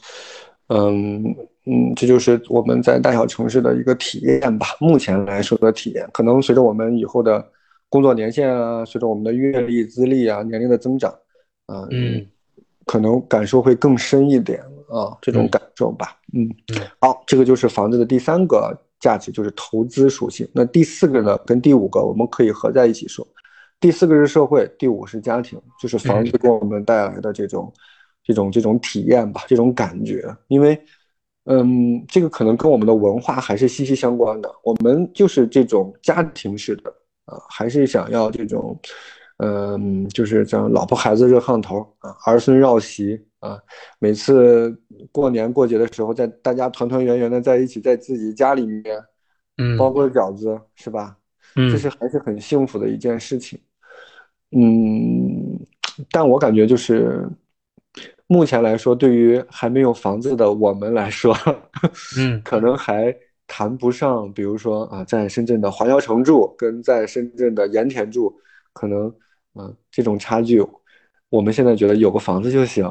[0.68, 1.24] 嗯
[1.66, 4.68] 嗯，这就是我们在大小城市的一个体验吧。
[4.80, 7.52] 目前来说的体验，可能随着我们以后的。
[7.88, 11.10] 工作年限啊，随着我们的阅历、资历啊、年龄的增长，
[11.68, 12.26] 啊，嗯，
[12.84, 16.50] 可能感受会更深一点啊，这种感受吧，嗯，
[17.00, 18.76] 好，这个就是房子的第三个
[19.06, 20.48] 价值，就是投资属性。
[20.52, 23.26] 那第四个呢，跟第五个我们可以合在一起说，
[23.80, 27.72] 第四个是社会，第五是家庭，就是房子给我们带来的这种、
[28.24, 30.24] 这种、这种体验吧，这种感觉。
[30.48, 30.82] 因为，
[31.44, 36.92] 嗯，这个可能跟我们的文化还是息息相关的，我们就是这种家庭式的。
[37.26, 38.80] 啊，还是想要这种，
[39.38, 43.58] 嗯，就是像老婆孩子热炕头啊，儿孙绕膝啊，
[43.98, 44.70] 每次
[45.12, 48.84] 过年过节的时候，在大家团团圆圆的在一起，在自己家里面，
[49.58, 51.18] 嗯，包个饺子是吧？
[51.56, 53.60] 嗯，这是还是很幸福的一件事情。
[54.52, 55.60] 嗯，
[56.12, 57.28] 但我感觉就是，
[58.28, 61.36] 目前来说，对于还没有房子的我们来说，
[62.18, 63.16] 嗯， 可能还。
[63.48, 68.36] 谈不上，比如说啊，在深圳的华侨城住，跟在深圳的盐田住，
[68.74, 69.08] 可能
[69.54, 70.66] 啊这种差距，
[71.30, 72.84] 我们现在觉得有个房子就行。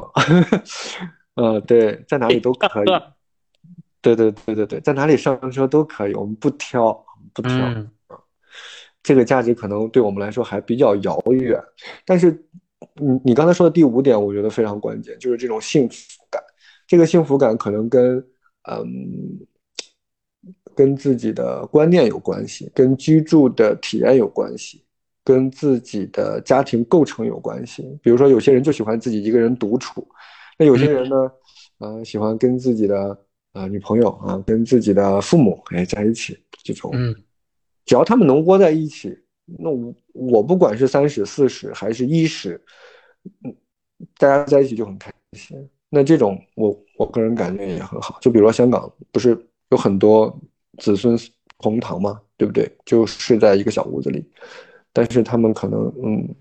[1.35, 2.85] 呃，对，在哪里都可以。
[4.01, 6.93] 对对对对对，在哪里上车都可以，我们不挑，
[7.33, 7.51] 不挑。
[9.03, 11.59] 这个价值可能对我们来说还比较遥远。
[12.05, 12.31] 但是，
[12.95, 15.95] 你你刚才说的第五点，我觉得非常关键，就是这种幸福
[16.29, 16.41] 感。
[16.87, 18.17] 这个幸福感可能跟
[18.69, 19.39] 嗯。
[20.75, 24.83] 跟自己的观念有关系，跟居住的体验有关系，
[25.23, 27.97] 跟自己的家庭构成有关系。
[28.03, 30.05] 比如说，有些人就喜欢自己一个人独处，
[30.57, 31.31] 那有些人呢，
[31.79, 33.17] 呃，喜欢跟自己的
[33.53, 36.37] 呃女朋友啊，跟自己的父母哎在一起。
[36.63, 37.15] 这种，嗯，
[37.85, 42.59] 只要他们能窝在一起，那我我不管是三十、四十还是一十，
[43.43, 43.55] 嗯，
[44.17, 45.69] 大家在一起就很开心。
[45.89, 48.17] 那这种，我我个人感觉也很好。
[48.21, 49.37] 就比如说香港，不是
[49.69, 50.37] 有很多。
[50.77, 51.17] 子孙
[51.59, 52.69] 同堂嘛，对不对？
[52.83, 54.29] 就睡在一个小屋子里，
[54.91, 56.35] 但是他们可能嗯，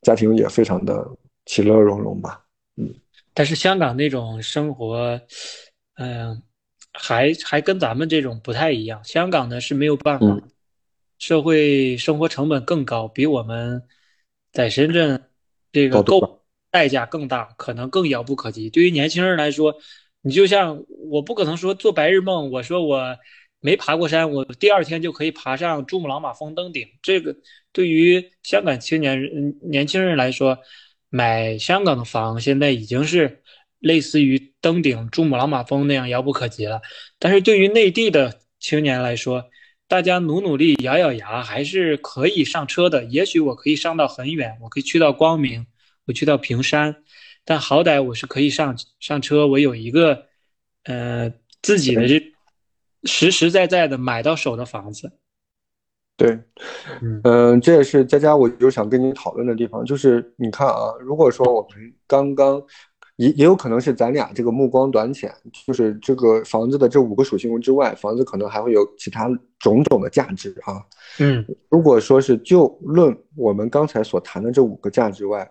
[0.00, 1.06] 家庭也非常的
[1.44, 2.43] 其乐融融吧，嗯。
[3.34, 5.20] 但是香港那种生活，
[5.96, 6.42] 嗯，
[6.92, 9.02] 还还跟咱们这种不太一样。
[9.04, 10.26] 香港呢是没有办法，
[11.18, 13.82] 社会生活成本更高，比我们
[14.52, 15.22] 在深圳
[15.72, 18.70] 这个购代价更大，可能更遥不可及。
[18.70, 19.74] 对于年轻人来说，
[20.22, 23.16] 你就像我不可能说做白日梦，我说我。
[23.60, 26.86] 没爬过山，我第二天就可以爬上珠穆朗玛峰登顶。
[27.00, 27.34] 这个
[27.72, 30.58] 对于香港青年人、年轻人来说，
[31.14, 33.40] 买香港的房现在已经是
[33.78, 36.82] 类似于登顶珠穆朗玛峰那样遥不可及了。
[37.20, 39.48] 但是对于内地的青年来说，
[39.86, 43.04] 大家努努力，咬咬牙，还是可以上车的。
[43.04, 45.64] 也许我可以上到很远，我可以去到光明，
[46.06, 46.96] 我去到平山，
[47.44, 50.26] 但好歹我是可以上上车，我有一个
[50.82, 52.20] 呃自己的这
[53.04, 55.12] 实实在在的买到手的房子。
[56.16, 56.38] 对，
[57.24, 62.62] 嗯，这也是佳佳，我就想跟你讨论的地方，就是你看啊，如果说我们刚刚。
[63.16, 65.32] 也也有可能是咱俩这个目光短浅，
[65.64, 70.82] 就是这个房子的这五个属性之外，房子可能还会有其他种种的价值啊。
[71.20, 75.48] 嗯，如果说是就论我们刚才所谈的这五个价值外，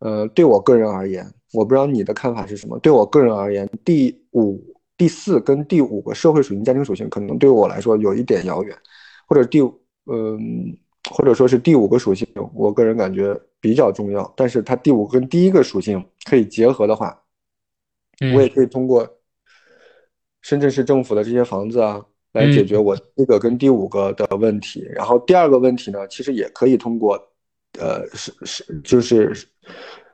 [0.00, 2.76] 呃，对我个人而言，我不知道你的看法是什么。
[2.80, 4.60] 对我个人而言，第五、
[4.96, 8.76] 第四跟第五个社会属性、家庭属性，可能对我来说有一点遥远，
[9.30, 10.76] 或者第嗯。
[11.10, 14.32] 或者说是第五个属性，我个人感觉比较重要。
[14.36, 17.18] 但是它第五跟第一个属性可以结合的话，
[18.34, 19.08] 我也可以通过
[20.42, 24.86] 深圳市政府的这些房子啊，来解决我这个跟第五个的问题。
[24.92, 27.16] 然后第二个问题呢，其实也可以通过，
[27.78, 29.32] 呃，是是就是，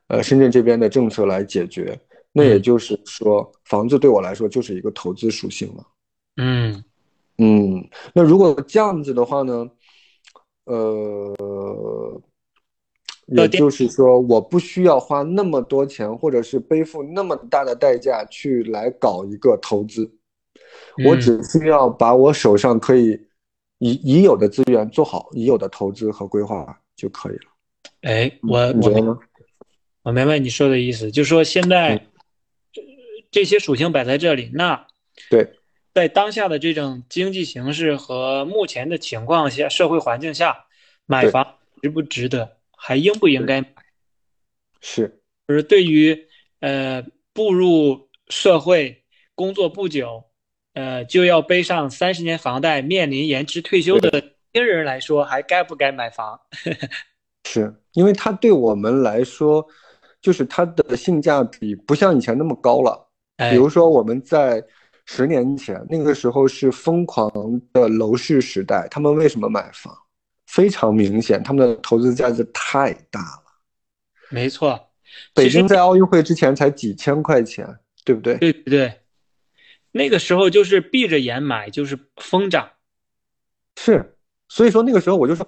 [0.07, 2.01] 呃，深圳这边的政策来解决。
[2.33, 5.87] 那也就是说，房子对我来说就是一个投资属性了。
[6.37, 6.85] 嗯
[7.39, 9.71] 嗯，那如果这样子的话呢？
[10.65, 12.21] 呃，
[13.27, 20.11] 也就是说，我不需要花那么多钱，或者是背负那么大的代价去来搞一个投资，
[21.05, 23.17] 我只需要把我手上可以
[23.79, 27.47] 已已有的资源做好已有的投资和规划就可以了。
[28.03, 29.17] 哎，我你觉得呢？
[30.03, 32.09] 我明白你说的意思，就是说现在
[33.31, 34.85] 这些属性摆在这里，那
[35.31, 35.49] 对。
[35.97, 40.67] 在当下的这种经济形势和目前的情况下，社会环境下，
[41.07, 43.69] 买房值不值得，还应不应该买？
[44.83, 46.29] 是，就是对于
[46.61, 49.05] 呃步入社会
[49.35, 50.23] 工作不久，
[50.75, 56.39] 呃就要背上三十年房贷，面临延迟退休的新人来说，还该不该买房？
[57.49, 59.67] 是因为它对我们来说，
[60.21, 63.09] 就是它的性价比不像以前那么高了。
[63.49, 64.63] 比如说我们在。
[65.07, 67.31] 十年前，那个时候是疯狂
[67.73, 69.97] 的楼市时代，他们为什么买房？
[70.47, 73.43] 非常明显，他们的投资价值太大了。
[74.31, 74.91] 没错，
[75.33, 77.67] 北京在奥运会之前才几千块钱，
[78.05, 78.37] 对不对？
[78.39, 79.01] 对对对，
[79.93, 82.69] 那个时候就是闭着眼买，就是疯涨。
[83.77, 84.17] 是，
[84.49, 85.47] 所以说那个时候我就说，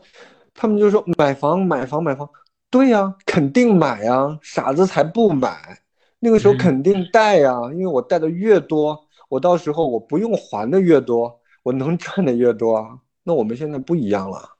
[0.54, 2.28] 他们就说买房买房买房，
[2.70, 5.80] 对呀，肯定买呀，傻子才不买。
[6.20, 9.07] 那个时候肯定贷呀，因为我贷的越多。
[9.28, 12.98] 我到时候我不用还的越多，我能赚的越多啊。
[13.22, 14.56] 那我们现在不一样了，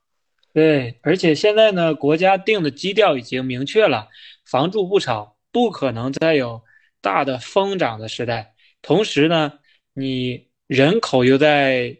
[0.53, 4.09] 对，而且现在呢，国家定的基调已经明确了，
[4.45, 6.61] 房住不炒，不可能再有
[7.01, 8.55] 大的疯涨的时代。
[8.83, 9.55] 同时呢，
[9.95, 11.97] 你人口又在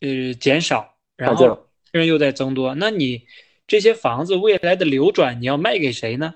[0.00, 3.26] 呃减少，然后人又在增多，那你
[3.68, 6.34] 这些房子未来的流转，你要卖给谁呢？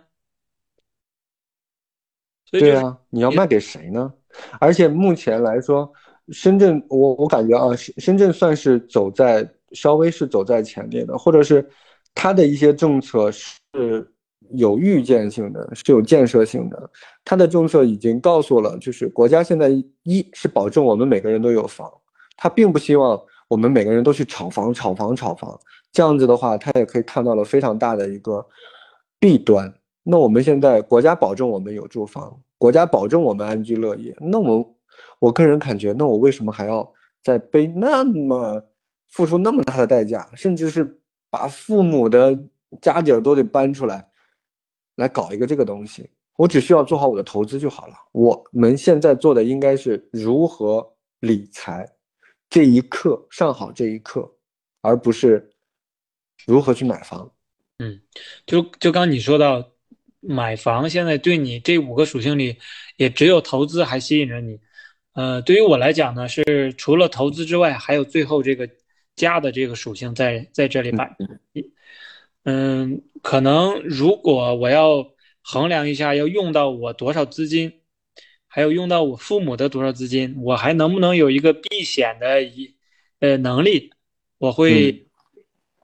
[2.53, 4.15] 对啊，你要卖给谁呢？
[4.61, 5.91] 而且目前来说，
[6.31, 11.69] 深圳我我感觉啊，深深圳算是走在稍微是走在前列的，或者是
[12.15, 13.51] 它的一些政策是
[14.51, 16.91] 有预见性的，是有建设性的。
[17.25, 19.71] 它的政策已经告诉了，就是国家现在
[20.03, 21.91] 一是保证我们每个人都有房，
[22.37, 25.59] 他并不希望我们每个人都去炒房、炒房、炒房。
[25.93, 28.45] 这样子的话，他也可以看到了非常大的一个
[29.19, 29.73] 弊端。
[30.03, 32.39] 那我们现在国家保证我们有住房。
[32.57, 34.77] 国家保证我们安居乐业，那我
[35.19, 36.91] 我个人感觉，那我为什么还要
[37.23, 38.65] 再背那么
[39.09, 42.39] 付出那么大的代价，甚至是把父母的
[42.81, 44.09] 家底儿都得搬出来，
[44.97, 46.09] 来搞一个这个东西？
[46.37, 47.95] 我只需要做好我的投资就好了。
[48.13, 51.89] 我们现在做的应该是如何理财，
[52.49, 54.35] 这一刻上好这一刻，
[54.81, 55.53] 而不是
[56.47, 57.31] 如何去买房。
[57.79, 58.01] 嗯，
[58.47, 59.74] 就就刚你说到。
[60.27, 62.57] 买房现在对你这五个属性里，
[62.97, 64.59] 也只有投资还吸引着你。
[65.13, 68.69] 呃，对于我来讲呢，是除了投资之外，还有最后这个
[69.15, 71.17] 家的这个属性在在这里摆。
[72.45, 75.07] 嗯，可能如果我要
[75.41, 77.81] 衡量一下，要用到我多少资金，
[78.49, 82.75] 还有用到我父母的多少资金，我还能不能有一个避险的一
[83.21, 83.93] 呃能力？
[84.39, 85.07] 我会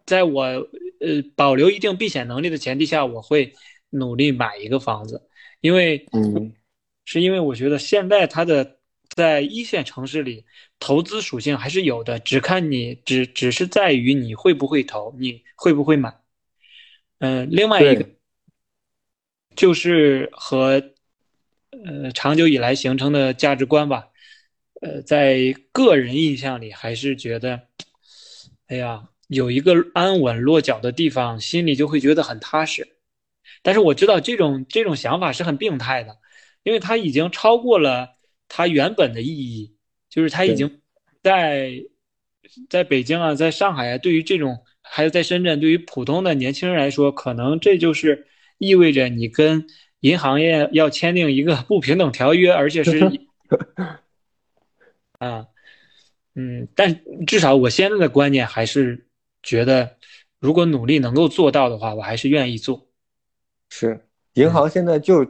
[0.07, 3.55] 在我呃保留一定避险能力的前提下，我会。
[3.91, 5.29] 努力买一个房子，
[5.61, 6.53] 因为，嗯，
[7.05, 8.79] 是因为我觉得现在它的
[9.09, 10.45] 在一线城市里
[10.79, 16.21] 投资属性还是有的，只看你只只是在于你会不会投，你会不会买。
[17.19, 18.09] 嗯，另外一个
[19.55, 20.83] 就是和
[21.71, 24.07] 呃长久以来形成的价值观吧。
[24.81, 27.61] 呃，在个人印象里，还是觉得，
[28.69, 32.89] 哎呀，有一个安稳落脚的地方，心里就会觉得很踏实。
[33.63, 36.17] 但是我知道这种这种想法是很病态的，
[36.63, 38.11] 因为它已经超过了
[38.49, 39.75] 它原本的意义，
[40.09, 40.81] 就是它已经
[41.23, 41.73] 在
[42.69, 48.27] 在北京啊，在上海啊，对于这种还有在深圳，对于普通的年轻人来说，可能这就是
[48.59, 49.67] 意味着你跟
[50.01, 53.01] 银行业要签订一个不平等条约，而且是。
[55.19, 55.47] 啊，
[56.35, 59.07] 嗯，但至少我现在的观念还是
[59.43, 59.99] 觉得，
[60.39, 62.90] 如果努力能够做到的话，我还是愿意做。
[63.71, 63.99] 是，
[64.35, 65.25] 银行现在就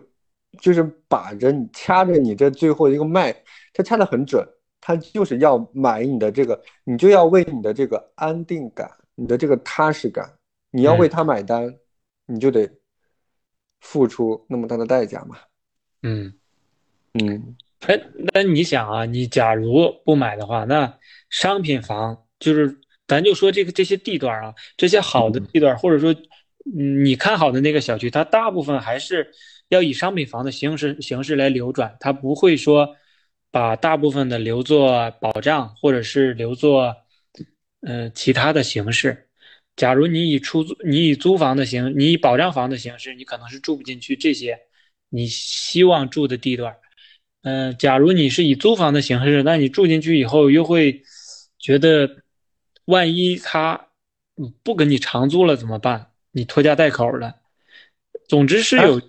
[0.60, 3.32] 就是把着你掐着你这最后一个脉，
[3.72, 4.44] 它掐得很准，
[4.80, 10.28] 它就是要买你的这个，你就要为你的这个安定感、你的这个踏实感，
[10.72, 11.72] 你要为他买单，
[12.26, 12.68] 你就得
[13.80, 15.36] 付出那么大的代价嘛。
[16.02, 16.34] 嗯
[17.14, 17.56] 嗯。
[17.86, 17.98] 哎，
[18.34, 20.98] 那你想啊，你假如不买的话，那
[21.30, 26.26] 商品房就是，咱就说这个这些地段啊，这些好的地段，或者说，嗯，
[26.76, 29.32] 嗯你看好的那个小区，它大部分还是
[29.68, 32.96] 要以商品房的形式形式来流转，它不会说
[33.50, 36.94] 把大部分的留作保障，或者是留作，
[37.82, 39.28] 嗯，其他的形式。
[39.76, 44.58] 假如你以出租，你以租房的形，你以保障房的形式，你可能是住不进去这些
[45.08, 46.76] 你希望住的地段。
[47.42, 51.02] 嗯，假如你是以租房的形式，那你住进去以后又会
[51.58, 52.22] 觉得，
[52.84, 53.88] 万一他
[54.62, 56.09] 不跟你长租了怎么办？
[56.32, 57.34] 你拖家带口的。
[58.28, 59.00] 总之是有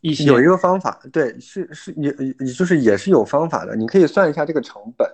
[0.00, 3.76] 一些有一个方法，对，是是也也就是也是有方法的。
[3.76, 5.08] 你可以算一下这个成本，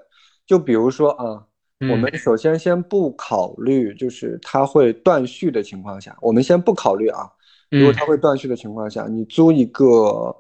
[0.47, 1.47] 就比如说啊，
[1.91, 7.31] 我们首先先不考虑就是它会断续的情况下，我们先不考虑啊，
[7.71, 10.35] 如果它会断续的情况下，你租一个。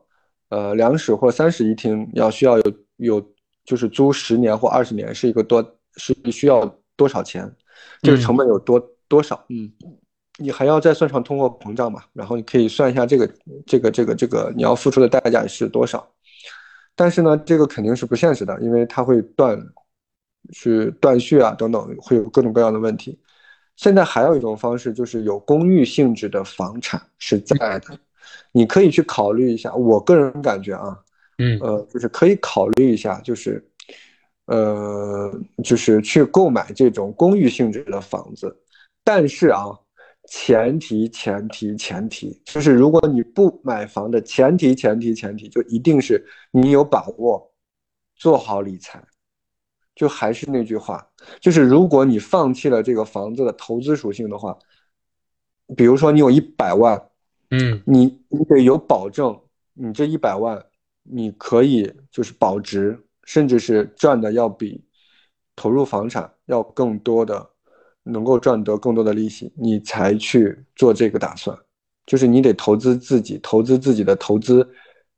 [0.48, 2.62] 呃，两室或三室一厅要需要有
[2.98, 3.32] 有，
[3.64, 5.60] 就是租十年或二十年是一个多
[5.96, 7.52] 是需要多少钱？
[8.00, 8.78] 这个成本有多
[9.08, 9.44] 多少？
[9.48, 9.68] 嗯，
[10.38, 12.02] 你还要再算上通货膨胀嘛？
[12.12, 13.30] 然后你可以算一下这个
[13.66, 16.06] 这个这个这个你要付出的代价是多少？
[16.94, 19.60] 但是呢，这个肯定是不现实的，因为它会断，
[20.52, 23.18] 是断续啊等等，会有各种各样的问题。
[23.76, 27.98] 现在还有一种方式，就是有公寓性质的房产是在的。
[28.52, 30.98] 你可以去考虑一下，我个人感觉啊，
[31.36, 33.62] 嗯，呃，就是可以考虑一下，就是，
[34.46, 35.30] 呃，
[35.62, 38.56] 就是去购买这种公寓性质的房子，
[39.04, 39.66] 但是啊，
[40.26, 47.52] 前提前提前提就是，如果你不买房的前提前提前提，就一定是你有把握
[48.14, 49.02] 做好理财，
[49.94, 51.06] 就还是那句话，
[51.40, 54.58] 就是如果你放弃了这个房子的投资属性的话，
[55.76, 57.10] 比如说你有一百万。
[57.50, 59.40] 嗯，你你得有保证，
[59.72, 60.60] 你这一百万，
[61.04, 64.84] 你可以就是保值，甚至是赚的要比
[65.54, 67.50] 投入房产要更多的，
[68.06, 71.56] 能够赚得更多的利息，你才去做这个打算。
[72.06, 74.66] 就是你得投资自己，投资自己的投资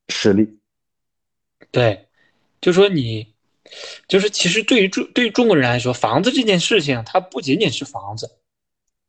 [0.08, 0.58] 实力。
[1.70, 2.08] 对，
[2.62, 3.26] 就说你，
[4.08, 8.26] 就是其实对于中对于中国人来说，房子这件事情，它不仅仅是房子。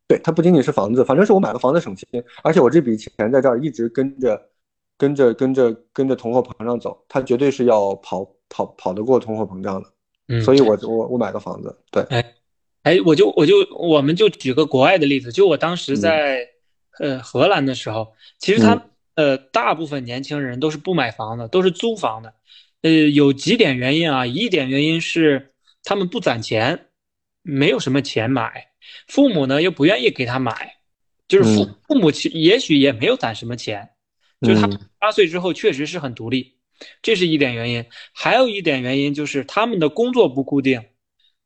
[0.10, 2.06] 对，它不仅仅是房子，反正是我买个房子省钱，
[2.44, 4.50] 而且我这笔钱在这儿一直跟着，
[4.98, 9.90] 跟着跟着跟着通货膨胀走，它绝对是要跑跑跑得过通货膨胀的。
[10.28, 12.04] 嗯，所以我我我买个房子，对。
[12.10, 12.36] 哎，
[12.90, 16.48] 哎，我就我就我们就举个国外的例子，就我当时在
[16.98, 18.84] 呃荷兰的时候，其实他
[19.14, 22.34] 呃大部分年轻人都是不买房的，都是租房的。
[22.82, 26.88] 呃，有几点原因啊，一点原因是他们不攒钱，
[27.44, 28.70] 没有什么钱买。
[29.08, 30.78] 父母呢又不愿意给他买，
[31.28, 33.88] 就是父父母其也许也没有攒什么钱，
[34.42, 34.68] 就是他
[34.98, 36.56] 八岁之后确实是很独立，
[37.04, 37.86] 这是一点原因。
[38.14, 40.82] 还有一点原因就是他们的工作不固定，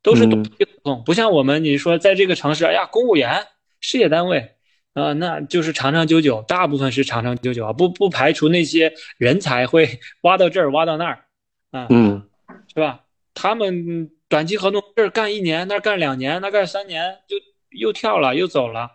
[0.04, 3.44] 都是短期合同，不像我们，你说在这个城市，哎呀，公务员、
[3.80, 4.52] 事业单位
[4.92, 11.24] 啊，那就是长长久久，大部分是长长久久啊，不不排除那些人才会 挖到这儿挖到那儿，
[11.72, 12.22] 啊，嗯，
[12.72, 13.00] 是吧？
[13.34, 14.10] 他们。
[14.26, 17.36] 短期合同这儿干一年，那儿干两年，那干三年就
[17.70, 18.90] 又跳了又走了，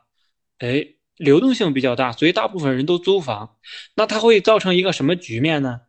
[0.57, 0.85] 哎，
[1.15, 3.55] 流动性比较大，所以大部分人都租房。
[3.95, 5.81] 那它会造成一个什么局面呢？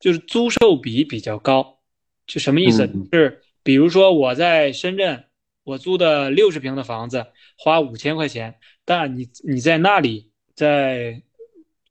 [0.00, 1.78] 就是租售比比较高，
[2.26, 2.86] 就什么意思？
[3.10, 5.24] 是比如说我在深圳，
[5.64, 7.26] 我租的六十平的房子
[7.58, 11.22] 花五千块钱，但你你在那里在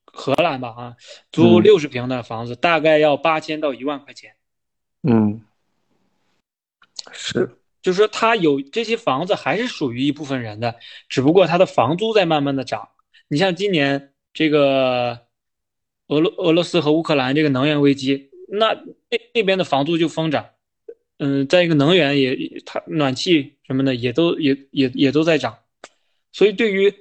[0.06, 0.96] 荷兰吧啊，
[1.34, 4.36] 租六十平的房子大概要八千到一万块钱。
[5.02, 5.42] 嗯。
[7.12, 10.76] 是，就是说，他有这些房子还是属于一部分人的，
[11.10, 12.88] 只不过他的房租在慢慢的涨。
[13.28, 15.28] 你像今年这个，
[16.08, 20.46] 俄罗俄罗斯和乌克兰这个能源危机，那那那边的房租就疯涨，
[21.24, 25.58] 嗯，再一个能源也它暖气什么的也都也也也都在涨，
[26.34, 26.94] 所以对于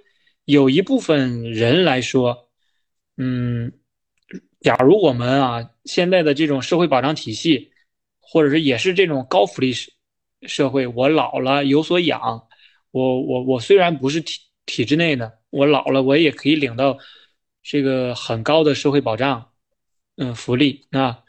[0.45, 2.49] 有一部分人来说，
[3.17, 3.73] 嗯，
[4.61, 7.73] 假如我们啊现在的这种社会保障体系，
[8.21, 9.91] 或者是也是这种高福利社
[10.47, 12.47] 社会，我老了有所养，
[12.93, 16.97] 我我我虽然不是体体制内的，我老了我也可以领到。
[17.65, 19.53] 这个很高的社会保障，
[20.17, 20.85] 嗯，福利。
[20.91, 21.23] 那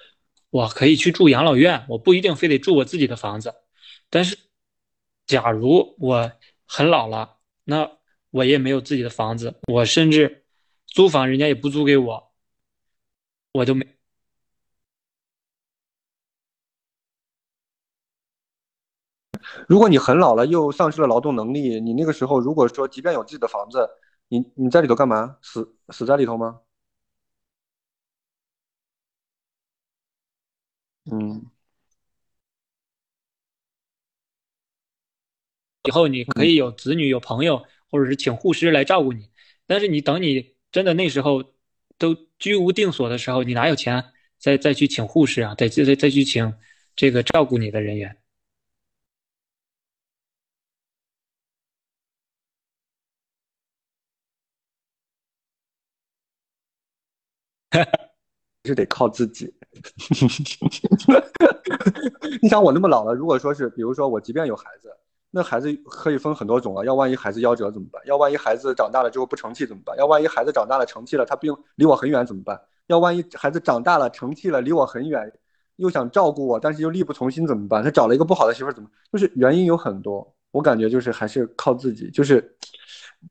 [0.54, 3.56] 我可以去住养老院，我不一定非得住我自己的房子。
[4.12, 4.38] 但是，
[5.26, 6.32] 假如我
[6.68, 7.90] 很老了，那
[8.30, 10.46] 我也没有自己的房子，我甚至
[10.86, 12.32] 租房人家也不租给我，
[13.54, 13.88] 我就没。
[19.68, 23.90] 如果你很老了，又丧失了劳动能力，你那个时候如果说即便有自己的房子，
[24.28, 25.38] 你你在里头干嘛？
[25.42, 26.62] 死死在里头吗？
[31.14, 31.52] 嗯，
[35.84, 39.30] 以后你可以有子女、有朋友，或者是请护师来照顾你。
[39.66, 41.44] 但是你等你真的那时候
[41.98, 44.04] 都居无定所的时候，你哪有钱
[44.38, 45.56] 再再去请护士啊？
[45.56, 46.54] 再再再去请
[46.96, 48.18] 这个照顾你的人员？
[58.66, 59.54] 是得靠自己。
[62.42, 64.90] 你想我那么老了，如果说是，比如说我即便有孩子，
[65.32, 66.86] 那孩子可以分很多种啊。
[66.86, 68.02] 要万一孩子夭折怎么办？
[68.06, 69.98] 要万一孩子长大了之后不成器怎么办？
[69.98, 72.62] 要万一孩子长大了成器了，他并离我很远怎么办？
[72.88, 75.32] 要万一孩子长大了成器了，离我很远，
[75.78, 77.84] 又想照顾我，但是又力不从心怎么办？
[77.84, 78.90] 他找了一个不好的媳妇怎么？
[79.12, 82.56] 就是原因有很多，我感觉就是还是靠自己，就是。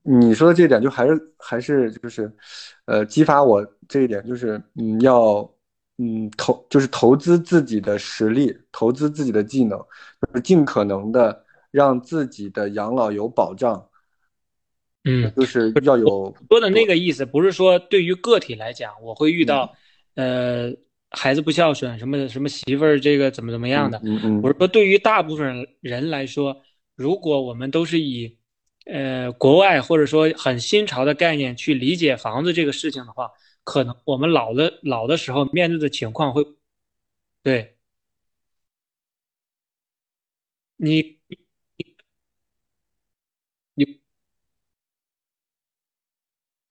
[0.03, 2.33] 你说的这一点，就还是还是就是，
[2.87, 5.49] 呃，激发我这一点，就是嗯，要
[5.99, 13.89] 嗯投，就是投资自己的实力，投资自己的技能，就是尽可能的让自己的养老有保障。
[15.05, 19.75] 嗯，就是要有说的那个意思，不是说对于个体来讲，我会遇到
[20.15, 20.73] 呃
[21.11, 24.01] 孩子不孝顺，什么什么媳妇儿这个怎么怎么样的。
[24.05, 24.41] 嗯嗯。
[24.43, 26.57] 我是说，对于大部分人来说，
[26.95, 28.39] 如果我们都是以
[28.87, 33.31] 呃，国外或者说很新潮的概念去理解房子这个事情的话，
[33.65, 36.45] 可能我们老的老的时候面对的情况会，
[37.43, 37.77] 对，
[40.79, 41.19] 你
[43.77, 44.01] 你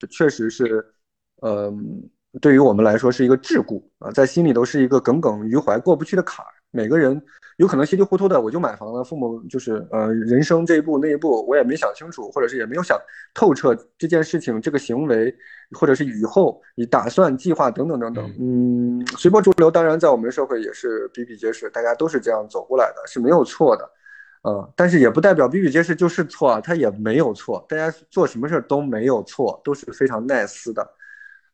[0.10, 0.94] 确实是，
[1.42, 2.10] 嗯，
[2.42, 6.61] 对于我们来说是一个桎梏啊，在心里都是一个耿耿于怀、过不去的坎儿。
[6.72, 7.22] 每个人
[7.58, 12.98] 有可能稀里糊涂的我就买房了，父母就是呃人生这一步那一步我也没想清楚，或者是也没有想
[13.34, 15.36] 透彻这件事情这个行为，
[15.78, 23.88] 或者是以后你打算计划等等等等，嗯，随波逐流，当然在我们社会也是比比皆是，大家都是这样走过来的，是没有错的，
[24.44, 30.90] 嗯，但是也不代表比比皆是就是错啊，他也没有错，大家做什么事都没有错，都是非常 nice 的，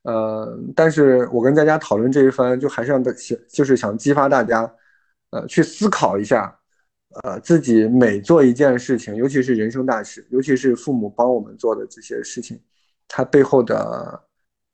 [0.03, 4.71] 呃，但是我跟大家讨论这一番，就还是让大想就是想激发大家。
[5.31, 6.57] 呃，去思考一下，
[7.23, 12.57] 呃，自己每做一件事情，尤其是人生大事，尤其是父母帮我们做的这些事情，
[13.09, 14.23] 它背后的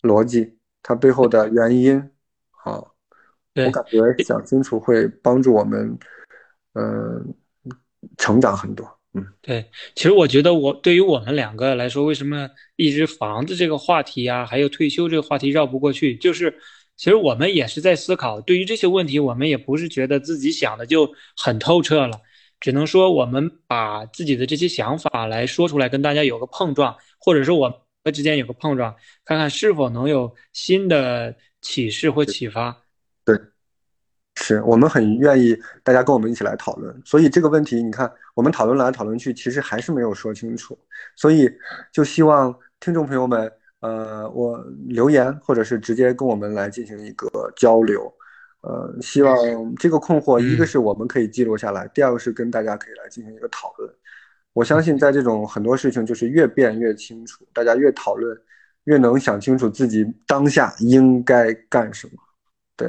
[0.04, 2.00] 逻辑，它背后的原因，
[2.52, 2.96] 好，
[3.56, 5.98] 我感觉想清楚会帮助我们，
[6.74, 7.34] 嗯，
[8.18, 8.88] 成长很多。
[9.16, 16.56] 嗯，对，其实我觉得我对于我们两个来说，为什么一直房子这个话题啊，还有退休这个话题绕不过去，就是。
[16.96, 22.22] 其实我们也是在思考，对于这些问题，我们也不是觉得自己想的就很透彻了，
[22.60, 27.68] 只能说我们把自己的这些想法来说出来，跟大家有个碰撞，或者是我
[28.04, 32.78] 们之间有个碰撞，看看是否能有新的启示或启发。
[33.26, 33.38] 对，
[34.36, 37.02] 是我们很愿意大家跟我们一起来讨论。
[37.04, 40.78] 所以这个问题，你看我们讨论来讨论去，其实还是没有说清楚。
[41.16, 41.50] 所以
[41.92, 43.52] 就希望听众朋友们。
[43.84, 48.10] 呃，我留言或者是直接跟我们来进行一个交流，
[48.62, 49.36] 呃，希望
[49.76, 53.94] 这个困惑，一个是我们可以记录下来，第二个是跟大家可以来进行一个讨论。
[54.54, 58.40] 我相信在这种很多事情就是越变越清楚，大家越讨论
[58.86, 62.14] 越能想清楚自己当下应该干什么。
[62.78, 62.88] 对，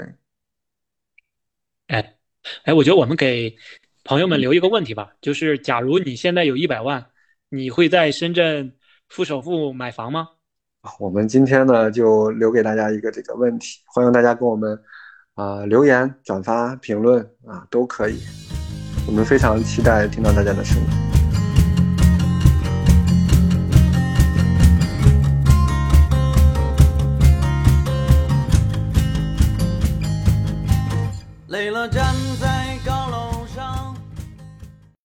[1.88, 2.16] 哎，
[2.62, 3.56] 哎，我觉得我们给
[4.04, 7.04] 朋友们留一个问题吧，就是假如你现在有一百万，
[7.48, 8.76] 你会在深圳
[9.08, 10.28] 付首付买房吗？
[11.00, 14.78] 我们今天呢，就留给大家一个这个问题，欢迎大家跟我们
[15.34, 18.20] 啊留言、转发、评论啊都可以，
[19.06, 21.13] 我们非常期待听到大家的声音。